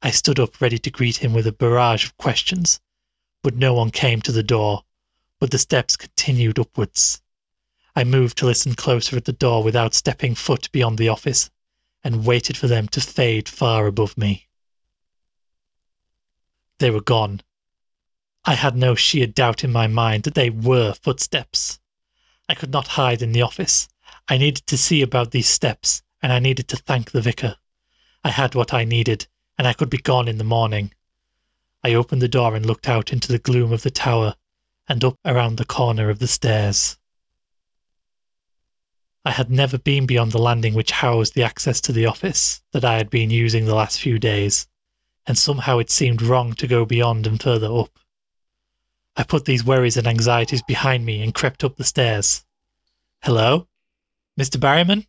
I 0.03 0.11
stood 0.11 0.39
up 0.39 0.61
ready 0.61 0.79
to 0.81 0.91
greet 0.91 1.25
him 1.25 1.33
with 1.33 1.47
a 1.47 1.53
barrage 1.53 2.05
of 2.05 2.19
questions, 2.19 2.83
but 3.43 3.57
no 3.57 3.73
one 3.73 3.91
came 3.91 4.21
to 4.21 4.33
the 4.33 4.43
door, 4.43 4.85
but 5.39 5.51
the 5.51 5.59
steps 5.59 5.97
continued 5.97 6.59
upwards. 6.59 7.23
I 7.95 8.05
moved 8.05 8.39
to 8.39 8.47
listen 8.47 8.75
closer 8.75 9.17
at 9.17 9.27
the 9.27 9.33
door 9.33 9.63
without 9.63 9.95
stepping 9.95 10.35
foot 10.35 10.73
beyond 10.73 10.97
the 10.97 11.09
office, 11.09 11.51
and 12.03 12.25
waited 12.25 12.57
for 12.57 12.67
them 12.67 12.89
to 12.89 13.01
fade 13.01 13.49
far 13.49 13.87
above 13.87 14.17
me. 14.17 14.49
They 16.79 16.91
were 16.91 17.03
gone. 17.03 17.43
I 18.45 18.55
had 18.55 18.77
no 18.77 18.95
sheer 18.95 19.27
doubt 19.27 19.63
in 19.63 19.71
my 19.71 19.87
mind 19.87 20.25
that 20.25 20.35
they 20.35 20.51
were 20.51 20.95
footsteps. 20.95 21.79
I 22.49 22.55
could 22.55 22.73
not 22.73 22.89
hide 22.89 23.23
in 23.23 23.33
the 23.33 23.43
office. 23.43 23.89
I 24.27 24.39
needed 24.39 24.67
to 24.67 24.79
see 24.79 25.03
about 25.03 25.31
these 25.31 25.49
steps, 25.49 26.03
and 26.23 26.33
I 26.33 26.39
needed 26.39 26.69
to 26.69 26.77
thank 26.77 27.11
the 27.11 27.21
vicar. 27.21 27.57
I 28.25 28.31
had 28.31 28.55
what 28.55 28.73
I 28.73 28.85
needed, 28.85 29.27
and 29.59 29.69
I 29.69 29.75
could 29.75 29.91
be 29.91 29.99
gone 29.99 30.29
in 30.29 30.39
the 30.39 30.45
morning. 30.45 30.95
I 31.85 31.95
opened 31.95 32.23
the 32.23 32.29
door 32.29 32.55
and 32.57 32.65
looked 32.65 32.89
out 32.89 33.13
into 33.13 33.29
the 33.29 33.39
gloom 33.39 33.73
of 33.73 33.83
the 33.83 33.91
tower 33.91 34.35
and 34.89 35.05
up 35.05 35.19
around 35.25 35.57
the 35.57 35.65
corner 35.65 36.09
of 36.09 36.21
the 36.21 36.27
stairs. 36.27 36.97
I 39.25 39.31
had 39.31 39.51
never 39.51 39.79
been 39.79 40.07
beyond 40.07 40.33
the 40.33 40.39
landing 40.39 40.75
which 40.75 40.91
housed 40.91 41.35
the 41.35 41.45
access 41.45 41.81
to 41.83 41.93
the 41.93 42.07
office 42.07 42.61
that 42.73 42.85
I 42.85 42.97
had 42.97 43.09
been 43.09 43.31
using 43.31 43.65
the 43.65 43.75
last 43.75 44.01
few 44.01 44.19
days, 44.19 44.67
and 45.27 45.39
somehow 45.39 45.79
it 45.79 45.91
seemed 45.91 46.23
wrong 46.23 46.55
to 46.55 46.67
go 46.67 46.85
beyond 46.85 47.27
and 47.27 47.41
further 47.41 47.73
up. 47.73 47.99
I 49.17 49.23
put 49.23 49.45
these 49.45 49.65
worries 49.65 49.97
and 49.97 50.07
anxieties 50.07 50.63
behind 50.63 51.05
me 51.05 51.23
and 51.23 51.35
crept 51.35 51.63
up 51.63 51.77
the 51.77 51.85
stairs. 51.85 52.45
Hello? 53.23 53.69
Mr. 54.41 54.59
Barryman? 54.59 55.07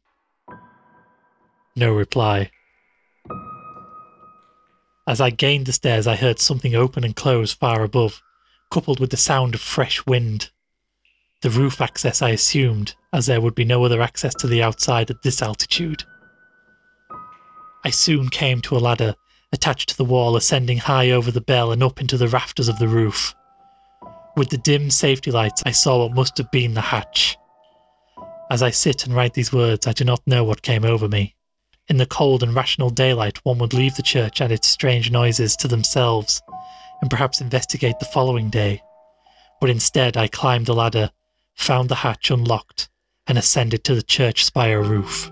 No 1.76 1.92
reply. 1.92 2.52
As 5.08 5.20
I 5.20 5.32
gained 5.32 5.66
the 5.66 5.74
stairs, 5.74 6.06
I 6.06 6.16
heard 6.16 6.40
something 6.40 6.76
open 6.76 7.04
and 7.04 7.16
close 7.16 7.52
far 7.52 7.84
above, 7.84 8.22
coupled 8.70 9.00
with 9.00 9.10
the 9.10 9.18
sound 9.18 9.56
of 9.56 9.62
fresh 9.62 10.06
wind. 10.06 10.52
The 11.42 11.50
roof 11.50 11.82
access 11.82 12.22
I 12.22 12.30
assumed, 12.30 12.96
as 13.14 13.28
there 13.28 13.40
would 13.40 13.56
be 13.56 13.64
no 13.64 13.86
other 13.86 14.02
access 14.02 14.34
to 14.34 14.48
the 14.48 14.62
outside 14.62 15.10
at 15.10 15.22
this 15.22 15.42
altitude. 15.42 16.04
I 17.86 17.92
soon 17.92 18.30
came 18.30 18.60
to 18.62 18.76
a 18.76 18.80
ladder 18.80 19.16
attached 19.54 19.90
to 19.90 19.98
the 19.98 20.04
wall, 20.04 20.36
ascending 20.36 20.80
high 20.80 21.12
over 21.12 21.32
the 21.32 21.40
bell 21.40 21.72
and 21.72 21.84
up 21.84 22.02
into 22.02 22.18
the 22.18 22.28
rafters 22.28 22.68
of 22.68 22.80
the 22.80 22.88
roof. 22.88 23.36
With 24.36 24.50
the 24.50 24.58
dim 24.58 24.90
safety 24.90 25.30
lights, 25.30 25.62
I 25.64 25.72
saw 25.72 26.00
what 26.00 26.16
must 26.16 26.40
have 26.40 26.50
been 26.50 26.74
the 26.74 26.82
hatch. 26.82 27.38
As 28.50 28.64
I 28.64 28.72
sit 28.72 29.06
and 29.06 29.16
write 29.16 29.36
these 29.36 29.54
words, 29.54 29.86
I 29.86 29.94
do 29.94 30.04
not 30.04 30.26
know 30.26 30.44
what 30.44 30.64
came 30.64 30.84
over 30.84 31.08
me. 31.08 31.36
In 31.88 31.98
the 31.98 32.08
cold 32.08 32.42
and 32.42 32.56
rational 32.56 32.90
daylight, 32.90 33.46
one 33.46 33.60
would 33.60 33.74
leave 33.74 33.96
the 33.96 34.02
church 34.02 34.42
and 34.42 34.52
its 34.52 34.68
strange 34.68 35.12
noises 35.12 35.56
to 35.58 35.68
themselves, 35.68 36.42
and 37.02 37.12
perhaps 37.12 37.42
investigate 37.42 38.00
the 38.00 38.06
following 38.06 38.50
day. 38.50 38.82
But 39.62 39.70
instead, 39.70 40.18
I 40.18 40.28
climbed 40.28 40.66
the 40.66 40.74
ladder, 40.74 41.12
found 41.54 41.90
the 41.90 41.96
hatch 41.96 42.32
unlocked, 42.32 42.90
and 43.28 43.38
ascended 43.38 43.84
to 43.84 43.96
the 43.96 44.04
church 44.04 44.44
spire 44.44 44.82
roof. 44.82 45.32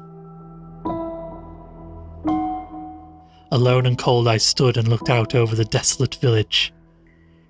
Alone 3.51 3.85
and 3.85 3.97
cold, 3.97 4.27
I 4.27 4.37
stood 4.37 4.77
and 4.77 4.87
looked 4.87 5.09
out 5.09 5.35
over 5.35 5.55
the 5.55 5.65
desolate 5.65 6.15
village. 6.15 6.73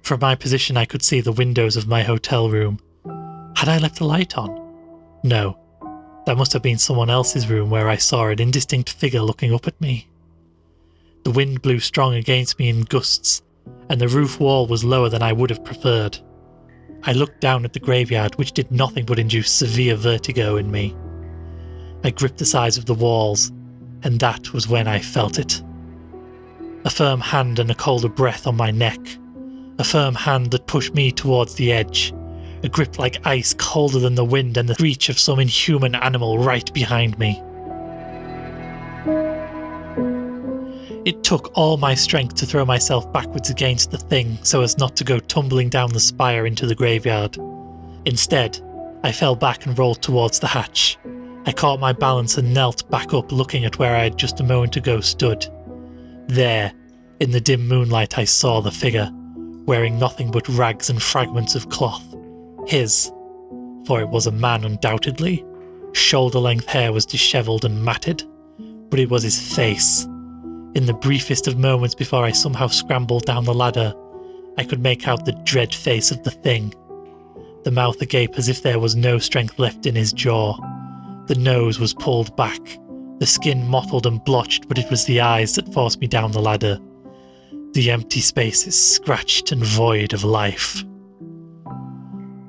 From 0.02 0.20
my 0.20 0.34
position, 0.34 0.78
I 0.78 0.86
could 0.86 1.04
see 1.04 1.22
the 1.22 1.32
windows 1.32 1.78
of 1.78 1.88
my 1.88 2.02
hotel 2.02 2.50
room. 2.50 2.80
Had 3.56 3.70
I 3.70 3.78
left 3.78 4.00
the 4.00 4.06
light 4.06 4.36
on? 4.36 4.50
No, 5.24 5.60
that 6.26 6.38
must 6.38 6.54
have 6.54 6.64
been 6.64 6.80
someone 6.80 7.12
else's 7.12 7.48
room 7.48 7.70
where 7.70 7.88
I 7.88 7.98
saw 7.98 8.28
an 8.28 8.42
indistinct 8.42 8.90
figure 8.92 9.22
looking 9.22 9.54
up 9.54 9.68
at 9.68 9.80
me. 9.80 10.08
The 11.24 11.32
wind 11.32 11.62
blew 11.62 11.80
strong 11.80 12.16
against 12.16 12.58
me 12.58 12.70
in 12.70 12.82
gusts, 12.82 13.44
and 13.90 14.02
the 14.02 14.08
roof 14.08 14.40
wall 14.40 14.66
was 14.66 14.84
lower 14.84 15.10
than 15.10 15.22
I 15.22 15.34
would 15.34 15.52
have 15.52 15.64
preferred. 15.64 16.18
I 17.04 17.14
looked 17.14 17.42
down 17.42 17.66
at 17.66 17.74
the 17.74 17.80
graveyard, 17.80 18.36
which 18.36 18.52
did 18.52 18.72
nothing 18.72 19.06
but 19.06 19.20
induce 19.20 19.50
severe 19.50 19.96
vertigo 19.96 20.58
in 20.58 20.72
me. 20.72 20.96
I 22.04 22.12
gripped 22.12 22.38
the 22.38 22.46
sides 22.46 22.78
of 22.78 22.86
the 22.86 22.94
walls, 22.94 23.52
and 24.04 24.20
that 24.20 24.54
was 24.54 24.68
when 24.68 24.88
I 24.88 25.00
felt 25.00 25.40
it. 25.40 25.62
A 26.86 26.90
firm 26.90 27.20
hand 27.20 27.60
and 27.60 27.70
a 27.70 27.76
colder 27.76 28.10
breath 28.10 28.48
on 28.48 28.56
my 28.56 28.72
neck. 28.72 29.00
A 29.80 29.84
firm 29.84 30.16
hand 30.16 30.52
that 30.52 30.68
pushed 30.68 30.94
me 30.94 31.12
towards 31.12 31.56
the 31.56 31.72
edge 31.72 32.14
a 32.64 32.70
grip 32.70 33.00
like 33.00 33.26
ice 33.26 33.54
colder 33.54 34.00
than 34.00 34.16
the 34.16 34.26
wind 34.26 34.58
and 34.58 34.70
the 34.70 34.82
reach 34.82 35.10
of 35.10 35.18
some 35.18 35.40
inhuman 35.40 35.96
animal 35.96 36.38
right 36.38 36.72
behind 36.74 37.18
me. 37.18 37.42
It 41.04 41.24
took 41.24 41.52
all 41.56 41.78
my 41.78 41.96
strength 41.96 42.36
to 42.36 42.46
throw 42.46 42.64
myself 42.64 43.12
backwards 43.12 43.50
against 43.50 43.90
the 43.90 43.98
thing 43.98 44.38
so 44.44 44.62
as 44.62 44.78
not 44.78 44.96
to 44.98 45.04
go 45.04 45.18
tumbling 45.18 45.68
down 45.68 45.92
the 45.92 46.00
spire 46.00 46.46
into 46.46 46.68
the 46.68 46.76
graveyard. 46.76 47.38
Instead, 48.06 48.60
I 49.04 49.12
fell 49.12 49.36
back 49.36 49.66
and 49.66 49.78
rolled 49.78 50.04
towards 50.04 50.40
the 50.40 50.48
hatch. 50.48 51.00
I 51.48 51.54
caught 51.54 51.80
my 51.80 51.92
balance 51.92 52.38
and 52.38 52.54
knelt 52.54 52.88
back 52.92 53.16
up, 53.16 53.32
looking 53.32 53.66
at 53.66 53.80
where 53.80 53.96
I 53.96 54.04
had 54.04 54.18
just 54.18 54.40
a 54.40 54.44
moment 54.44 54.76
ago 54.76 55.02
stood. 55.02 55.48
There, 56.28 56.72
in 57.20 57.32
the 57.32 57.42
dim 57.42 57.68
moonlight, 57.68 58.20
I 58.20 58.26
saw 58.26 58.62
the 58.62 58.70
figure, 58.70 59.10
wearing 59.66 59.98
nothing 59.98 60.30
but 60.30 60.48
rags 60.50 60.92
and 60.92 61.02
fragments 61.02 61.56
of 61.56 61.70
cloth. 61.70 62.16
His, 62.68 63.12
for 63.88 64.02
it 64.02 64.10
was 64.10 64.28
a 64.28 64.32
man 64.32 64.64
undoubtedly. 64.64 65.44
Shoulder 65.94 66.40
length 66.40 66.68
hair 66.68 66.94
was 66.94 67.08
dishevelled 67.08 67.66
and 67.66 67.84
matted, 67.84 68.24
but 68.92 69.00
it 69.00 69.10
was 69.10 69.24
his 69.24 69.56
face. 69.56 70.08
In 70.74 70.86
the 70.86 70.94
briefest 70.94 71.48
of 71.48 71.58
moments 71.58 71.96
before 71.96 72.24
I 72.24 72.32
somehow 72.32 72.68
scrambled 72.68 73.26
down 73.26 73.44
the 73.44 73.54
ladder, 73.54 73.94
I 74.58 74.64
could 74.64 74.80
make 74.80 75.08
out 75.08 75.26
the 75.26 75.34
dread 75.44 75.76
face 75.76 76.12
of 76.12 76.24
the 76.24 76.32
thing. 76.32 76.74
The 77.64 77.72
mouth 77.72 78.02
agape 78.02 78.38
as 78.38 78.48
if 78.48 78.64
there 78.64 78.80
was 78.80 78.96
no 78.96 79.18
strength 79.18 79.60
left 79.60 79.86
in 79.86 79.96
his 79.96 80.14
jaw. 80.14 80.58
The 81.28 81.36
nose 81.36 81.80
was 81.80 81.94
pulled 81.94 82.36
back, 82.38 82.62
the 83.20 83.26
skin 83.26 83.68
mottled 83.68 84.06
and 84.06 84.24
blotched, 84.24 84.68
but 84.68 84.78
it 84.78 84.90
was 84.90 85.06
the 85.06 85.22
eyes 85.22 85.56
that 85.56 85.74
forced 85.74 86.00
me 86.00 86.08
down 86.08 86.32
the 86.32 86.42
ladder. 86.42 86.80
The 87.74 87.92
empty 87.92 88.22
space 88.22 88.66
is 88.66 88.96
scratched 88.96 89.52
and 89.52 89.64
void 89.64 90.14
of 90.14 90.24
life. 90.24 90.84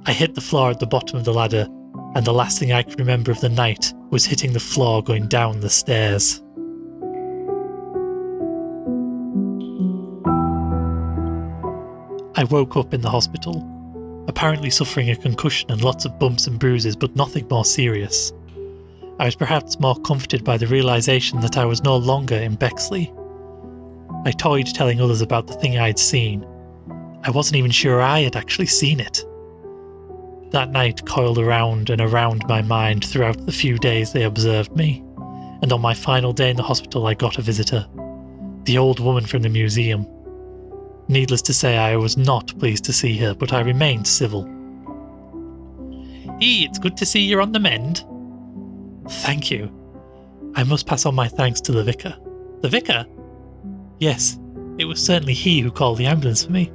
I 0.06 0.12
hit 0.12 0.34
the 0.34 0.40
floor 0.40 0.70
at 0.70 0.80
the 0.80 0.86
bottom 0.86 1.18
of 1.18 1.24
the 1.24 1.34
ladder, 1.34 1.68
and 2.14 2.24
the 2.24 2.32
last 2.32 2.58
thing 2.58 2.72
I 2.72 2.82
could 2.82 2.98
remember 2.98 3.30
of 3.30 3.40
the 3.40 3.48
night 3.48 3.92
was 4.10 4.24
hitting 4.24 4.52
the 4.52 4.60
floor 4.60 5.02
going 5.02 5.28
down 5.28 5.60
the 5.60 5.70
stairs. 5.70 6.41
I 12.42 12.44
woke 12.46 12.76
up 12.76 12.92
in 12.92 13.02
the 13.02 13.08
hospital, 13.08 13.64
apparently 14.26 14.68
suffering 14.68 15.08
a 15.08 15.14
concussion 15.14 15.70
and 15.70 15.84
lots 15.84 16.04
of 16.04 16.18
bumps 16.18 16.48
and 16.48 16.58
bruises, 16.58 16.96
but 16.96 17.14
nothing 17.14 17.46
more 17.48 17.64
serious. 17.64 18.32
I 19.20 19.26
was 19.26 19.36
perhaps 19.36 19.78
more 19.78 19.94
comforted 20.00 20.42
by 20.42 20.56
the 20.56 20.66
realization 20.66 21.38
that 21.42 21.56
I 21.56 21.64
was 21.64 21.84
no 21.84 21.96
longer 21.96 22.34
in 22.34 22.56
Bexley. 22.56 23.12
I 24.24 24.32
toyed 24.32 24.66
telling 24.66 25.00
others 25.00 25.20
about 25.20 25.46
the 25.46 25.52
thing 25.52 25.78
I 25.78 25.86
had 25.86 26.00
seen. 26.00 26.44
I 27.22 27.30
wasn't 27.30 27.58
even 27.58 27.70
sure 27.70 28.02
I 28.02 28.22
had 28.22 28.34
actually 28.34 28.66
seen 28.66 28.98
it. 28.98 29.24
That 30.50 30.72
night 30.72 31.06
coiled 31.06 31.38
around 31.38 31.90
and 31.90 32.00
around 32.00 32.42
my 32.48 32.60
mind 32.60 33.04
throughout 33.04 33.46
the 33.46 33.52
few 33.52 33.78
days 33.78 34.12
they 34.12 34.24
observed 34.24 34.74
me, 34.76 35.00
and 35.62 35.72
on 35.72 35.80
my 35.80 35.94
final 35.94 36.32
day 36.32 36.50
in 36.50 36.56
the 36.56 36.64
hospital, 36.64 37.06
I 37.06 37.14
got 37.14 37.38
a 37.38 37.42
visitor 37.42 37.86
the 38.64 38.78
old 38.78 38.98
woman 38.98 39.26
from 39.26 39.42
the 39.42 39.48
museum. 39.48 40.08
Needless 41.08 41.42
to 41.42 41.54
say, 41.54 41.76
I 41.76 41.96
was 41.96 42.16
not 42.16 42.58
pleased 42.58 42.84
to 42.84 42.92
see 42.92 43.16
her, 43.18 43.34
but 43.34 43.52
I 43.52 43.60
remained 43.60 44.06
civil. 44.06 44.48
Ee, 46.40 46.64
it's 46.64 46.78
good 46.78 46.96
to 46.96 47.06
see 47.06 47.20
you're 47.20 47.40
on 47.40 47.52
the 47.52 47.60
mend. 47.60 48.04
Thank 49.08 49.50
you. 49.50 49.70
I 50.54 50.64
must 50.64 50.86
pass 50.86 51.06
on 51.06 51.14
my 51.14 51.28
thanks 51.28 51.60
to 51.62 51.72
the 51.72 51.84
vicar. 51.84 52.16
The 52.60 52.68
vicar? 52.68 53.06
Yes, 53.98 54.38
it 54.78 54.84
was 54.84 55.04
certainly 55.04 55.34
he 55.34 55.60
who 55.60 55.70
called 55.70 55.98
the 55.98 56.06
ambulance 56.06 56.44
for 56.44 56.52
me. 56.52 56.72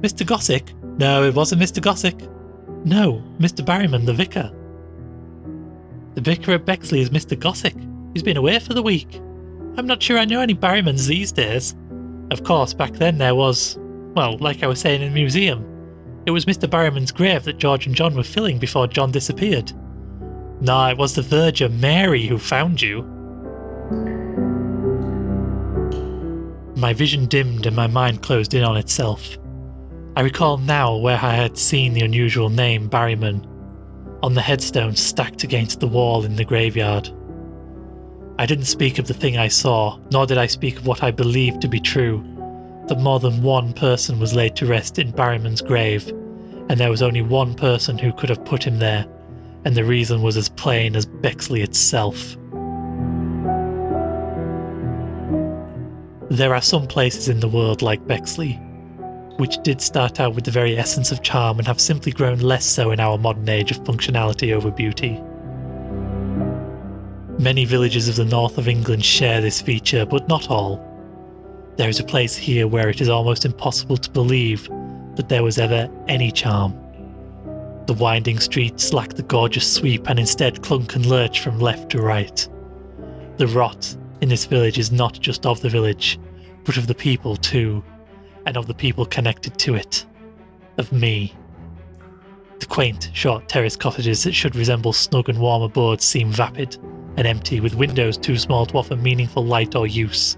Mr. 0.00 0.26
Gossick? 0.26 0.72
No, 0.98 1.24
it 1.24 1.34
wasn't 1.34 1.62
Mr. 1.62 1.82
Gossick. 1.82 2.28
No, 2.84 3.22
Mr. 3.38 3.64
Barryman, 3.64 4.06
the 4.06 4.14
vicar. 4.14 4.50
The 6.14 6.20
vicar 6.20 6.52
at 6.52 6.64
Bexley 6.64 7.00
is 7.00 7.10
Mr. 7.10 7.38
Gossick. 7.38 7.76
He's 8.12 8.22
been 8.22 8.36
away 8.36 8.58
for 8.58 8.74
the 8.74 8.82
week. 8.82 9.20
I'm 9.76 9.86
not 9.86 10.02
sure 10.02 10.18
I 10.18 10.24
know 10.24 10.40
any 10.40 10.54
Barrymans 10.54 11.06
these 11.06 11.32
days. 11.32 11.74
Of 12.30 12.44
course, 12.44 12.72
back 12.72 12.92
then 12.92 13.18
there 13.18 13.34
was, 13.34 13.76
well, 14.14 14.38
like 14.38 14.62
I 14.62 14.66
was 14.66 14.80
saying 14.80 15.02
in 15.02 15.08
the 15.12 15.20
museum, 15.20 15.66
it 16.26 16.30
was 16.30 16.44
Mr. 16.44 16.68
Barryman's 16.68 17.12
grave 17.12 17.44
that 17.44 17.58
George 17.58 17.86
and 17.86 17.94
John 17.94 18.14
were 18.14 18.22
filling 18.22 18.58
before 18.58 18.86
John 18.86 19.10
disappeared. 19.10 19.72
Nah, 20.60 20.90
it 20.90 20.98
was 20.98 21.14
the 21.14 21.22
Virgin 21.22 21.80
Mary 21.80 22.26
who 22.26 22.38
found 22.38 22.80
you. 22.80 23.02
My 26.76 26.92
vision 26.92 27.26
dimmed 27.26 27.66
and 27.66 27.74
my 27.74 27.86
mind 27.86 28.22
closed 28.22 28.54
in 28.54 28.62
on 28.62 28.76
itself. 28.76 29.36
I 30.16 30.22
recall 30.22 30.58
now 30.58 30.96
where 30.96 31.18
I 31.20 31.34
had 31.34 31.56
seen 31.58 31.94
the 31.94 32.02
unusual 32.02 32.48
name 32.48 32.88
Barryman 32.88 33.46
on 34.22 34.34
the 34.34 34.40
headstone 34.40 34.96
stacked 34.96 35.44
against 35.44 35.80
the 35.80 35.86
wall 35.86 36.24
in 36.24 36.36
the 36.36 36.44
graveyard. 36.44 37.10
I 38.40 38.46
didn't 38.46 38.64
speak 38.64 38.98
of 38.98 39.06
the 39.06 39.12
thing 39.12 39.36
I 39.36 39.48
saw, 39.48 39.98
nor 40.10 40.24
did 40.24 40.38
I 40.38 40.46
speak 40.46 40.78
of 40.78 40.86
what 40.86 41.02
I 41.02 41.10
believed 41.10 41.60
to 41.60 41.68
be 41.68 41.78
true 41.78 42.24
that 42.88 42.98
more 42.98 43.20
than 43.20 43.42
one 43.42 43.74
person 43.74 44.18
was 44.18 44.34
laid 44.34 44.56
to 44.56 44.66
rest 44.66 44.98
in 44.98 45.10
Barryman's 45.10 45.60
grave, 45.60 46.08
and 46.70 46.80
there 46.80 46.88
was 46.88 47.02
only 47.02 47.20
one 47.20 47.52
person 47.52 47.98
who 47.98 48.14
could 48.14 48.30
have 48.30 48.42
put 48.46 48.66
him 48.66 48.78
there, 48.78 49.04
and 49.66 49.74
the 49.74 49.84
reason 49.84 50.22
was 50.22 50.38
as 50.38 50.48
plain 50.48 50.96
as 50.96 51.04
Bexley 51.04 51.60
itself. 51.60 52.38
There 56.30 56.54
are 56.54 56.62
some 56.62 56.86
places 56.86 57.28
in 57.28 57.40
the 57.40 57.48
world 57.48 57.82
like 57.82 58.06
Bexley, 58.06 58.54
which 59.36 59.62
did 59.62 59.82
start 59.82 60.18
out 60.18 60.34
with 60.34 60.44
the 60.44 60.50
very 60.50 60.78
essence 60.78 61.12
of 61.12 61.22
charm 61.22 61.58
and 61.58 61.66
have 61.66 61.78
simply 61.78 62.10
grown 62.10 62.38
less 62.38 62.64
so 62.64 62.90
in 62.90 63.00
our 63.00 63.18
modern 63.18 63.50
age 63.50 63.70
of 63.70 63.84
functionality 63.84 64.54
over 64.54 64.70
beauty. 64.70 65.20
Many 67.40 67.64
villages 67.64 68.06
of 68.06 68.16
the 68.16 68.26
north 68.26 68.58
of 68.58 68.68
England 68.68 69.02
share 69.02 69.40
this 69.40 69.62
feature, 69.62 70.04
but 70.04 70.28
not 70.28 70.50
all. 70.50 70.78
There 71.78 71.88
is 71.88 71.98
a 71.98 72.04
place 72.04 72.36
here 72.36 72.68
where 72.68 72.90
it 72.90 73.00
is 73.00 73.08
almost 73.08 73.46
impossible 73.46 73.96
to 73.96 74.10
believe 74.10 74.68
that 75.14 75.30
there 75.30 75.42
was 75.42 75.56
ever 75.56 75.88
any 76.06 76.30
charm. 76.30 76.78
The 77.86 77.94
winding 77.94 78.40
streets 78.40 78.92
lack 78.92 79.14
the 79.14 79.22
gorgeous 79.22 79.72
sweep 79.72 80.10
and 80.10 80.18
instead 80.18 80.62
clunk 80.62 80.94
and 80.96 81.06
lurch 81.06 81.40
from 81.40 81.58
left 81.58 81.88
to 81.92 82.02
right. 82.02 82.46
The 83.38 83.46
rot 83.46 83.96
in 84.20 84.28
this 84.28 84.44
village 84.44 84.78
is 84.78 84.92
not 84.92 85.18
just 85.18 85.46
of 85.46 85.62
the 85.62 85.70
village, 85.70 86.18
but 86.64 86.76
of 86.76 86.88
the 86.88 86.94
people 86.94 87.36
too, 87.36 87.82
and 88.44 88.58
of 88.58 88.66
the 88.66 88.74
people 88.74 89.06
connected 89.06 89.58
to 89.60 89.76
it. 89.76 90.04
Of 90.76 90.92
me. 90.92 91.34
The 92.58 92.66
quaint, 92.66 93.08
short 93.14 93.48
terrace 93.48 93.76
cottages 93.76 94.24
that 94.24 94.34
should 94.34 94.56
resemble 94.56 94.92
snug 94.92 95.30
and 95.30 95.38
warm 95.38 95.62
abodes 95.62 96.04
seem 96.04 96.30
vapid 96.30 96.76
and 97.16 97.26
empty, 97.26 97.60
with 97.60 97.74
windows 97.74 98.16
too 98.16 98.36
small 98.36 98.66
to 98.66 98.76
offer 98.78 98.96
meaningful 98.96 99.44
light 99.44 99.74
or 99.74 99.86
use, 99.86 100.36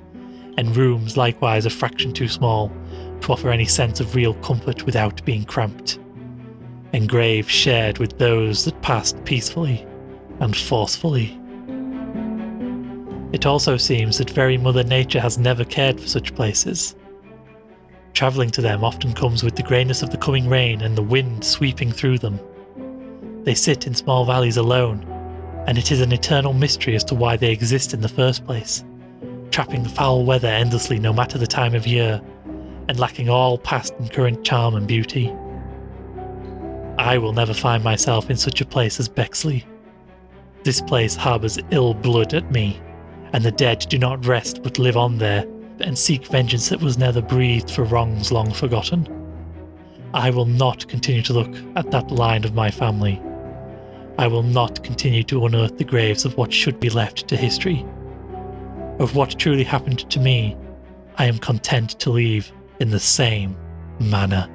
and 0.56 0.76
rooms 0.76 1.16
likewise 1.16 1.66
a 1.66 1.70
fraction 1.70 2.12
too 2.12 2.28
small 2.28 2.72
to 3.20 3.32
offer 3.32 3.50
any 3.50 3.64
sense 3.64 4.00
of 4.00 4.14
real 4.14 4.34
comfort 4.34 4.84
without 4.84 5.24
being 5.24 5.44
cramped. 5.44 5.98
And 6.92 7.08
graves 7.08 7.50
shared 7.50 7.98
with 7.98 8.18
those 8.18 8.64
that 8.64 8.82
passed 8.82 9.24
peacefully 9.24 9.86
and 10.40 10.56
forcefully. 10.56 11.38
It 13.32 13.46
also 13.46 13.78
seems 13.78 14.18
that 14.18 14.28
very 14.28 14.58
Mother 14.58 14.84
Nature 14.84 15.20
has 15.20 15.38
never 15.38 15.64
cared 15.64 15.98
for 15.98 16.06
such 16.06 16.34
places. 16.34 16.94
Travelling 18.12 18.50
to 18.50 18.60
them 18.60 18.84
often 18.84 19.14
comes 19.14 19.42
with 19.42 19.56
the 19.56 19.62
greyness 19.62 20.02
of 20.02 20.10
the 20.10 20.18
coming 20.18 20.48
rain 20.48 20.82
and 20.82 20.98
the 20.98 21.02
wind 21.02 21.42
sweeping 21.42 21.90
through 21.90 22.18
them. 22.18 22.38
They 23.44 23.54
sit 23.54 23.86
in 23.86 23.94
small 23.94 24.26
valleys 24.26 24.58
alone, 24.58 25.06
and 25.66 25.78
it 25.78 25.92
is 25.92 26.00
an 26.00 26.12
eternal 26.12 26.52
mystery 26.52 26.94
as 26.94 27.04
to 27.04 27.14
why 27.14 27.36
they 27.36 27.52
exist 27.52 27.94
in 27.94 28.00
the 28.00 28.08
first 28.08 28.44
place, 28.44 28.84
trapping 29.50 29.82
the 29.82 29.88
foul 29.88 30.24
weather 30.24 30.48
endlessly 30.48 30.98
no 30.98 31.12
matter 31.12 31.38
the 31.38 31.46
time 31.46 31.74
of 31.74 31.86
year, 31.86 32.20
and 32.88 32.98
lacking 32.98 33.28
all 33.28 33.58
past 33.58 33.94
and 33.98 34.12
current 34.12 34.44
charm 34.44 34.74
and 34.74 34.86
beauty. 34.86 35.32
I 36.98 37.18
will 37.18 37.32
never 37.32 37.54
find 37.54 37.82
myself 37.82 38.30
in 38.30 38.36
such 38.36 38.60
a 38.60 38.66
place 38.66 39.00
as 39.00 39.08
Bexley. 39.08 39.64
This 40.62 40.80
place 40.80 41.16
harbours 41.16 41.58
ill 41.70 41.94
blood 41.94 42.34
at 42.34 42.50
me 42.52 42.80
and 43.32 43.44
the 43.44 43.50
dead 43.50 43.86
do 43.88 43.98
not 43.98 44.26
rest 44.26 44.62
but 44.62 44.78
live 44.78 44.96
on 44.96 45.18
there 45.18 45.44
and 45.80 45.98
seek 45.98 46.26
vengeance 46.26 46.68
that 46.68 46.80
was 46.80 46.98
never 46.98 47.20
breathed 47.20 47.70
for 47.70 47.84
wrongs 47.84 48.30
long 48.30 48.52
forgotten. 48.52 49.08
I 50.14 50.30
will 50.30 50.44
not 50.44 50.86
continue 50.88 51.22
to 51.22 51.32
look 51.32 51.54
at 51.76 51.90
that 51.90 52.10
line 52.10 52.44
of 52.44 52.54
my 52.54 52.70
family. 52.70 53.20
I 54.22 54.28
will 54.28 54.44
not 54.44 54.84
continue 54.84 55.24
to 55.24 55.46
unearth 55.46 55.78
the 55.78 55.84
graves 55.84 56.24
of 56.24 56.36
what 56.36 56.52
should 56.52 56.78
be 56.78 56.90
left 56.90 57.26
to 57.26 57.36
history. 57.36 57.84
Of 59.00 59.16
what 59.16 59.36
truly 59.36 59.64
happened 59.64 60.08
to 60.10 60.20
me, 60.20 60.56
I 61.16 61.24
am 61.24 61.38
content 61.38 61.98
to 61.98 62.10
leave 62.10 62.52
in 62.78 62.90
the 62.90 63.00
same 63.00 63.56
manner. 63.98 64.48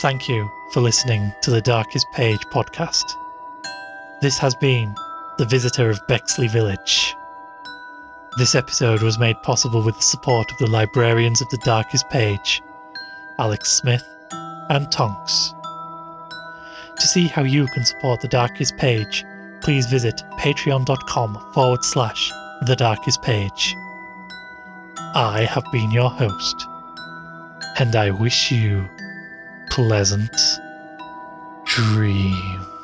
Thank 0.00 0.28
you 0.28 0.50
for 0.72 0.80
listening 0.80 1.32
to 1.40 1.50
the 1.50 1.62
Darkest 1.62 2.06
Page 2.12 2.46
podcast. 2.52 3.02
This 4.20 4.36
has 4.36 4.54
been 4.54 4.94
The 5.38 5.46
Visitor 5.46 5.88
of 5.88 6.06
Bexley 6.06 6.48
Village. 6.48 7.16
This 8.36 8.54
episode 8.54 9.00
was 9.00 9.18
made 9.18 9.42
possible 9.42 9.82
with 9.82 9.96
the 9.96 10.02
support 10.02 10.52
of 10.52 10.58
the 10.58 10.66
librarians 10.66 11.40
of 11.40 11.48
the 11.48 11.56
Darkest 11.64 12.10
Page, 12.10 12.60
Alex 13.38 13.72
Smith 13.72 14.04
and 14.68 14.92
Tonks. 14.92 15.54
To 17.00 17.06
see 17.06 17.26
how 17.26 17.44
you 17.44 17.66
can 17.68 17.86
support 17.86 18.20
the 18.20 18.28
Darkest 18.28 18.76
Page, 18.76 19.24
please 19.62 19.86
visit 19.86 20.22
patreon.com 20.32 21.52
forward 21.54 21.82
slash 21.82 22.30
the 22.66 22.76
Darkest 22.76 23.22
Page. 23.22 23.74
I 25.14 25.48
have 25.50 25.64
been 25.72 25.90
your 25.90 26.10
host, 26.10 26.66
and 27.78 27.96
I 27.96 28.10
wish 28.10 28.52
you 28.52 28.86
pleasant 29.76 30.40
dreams. 31.66 32.75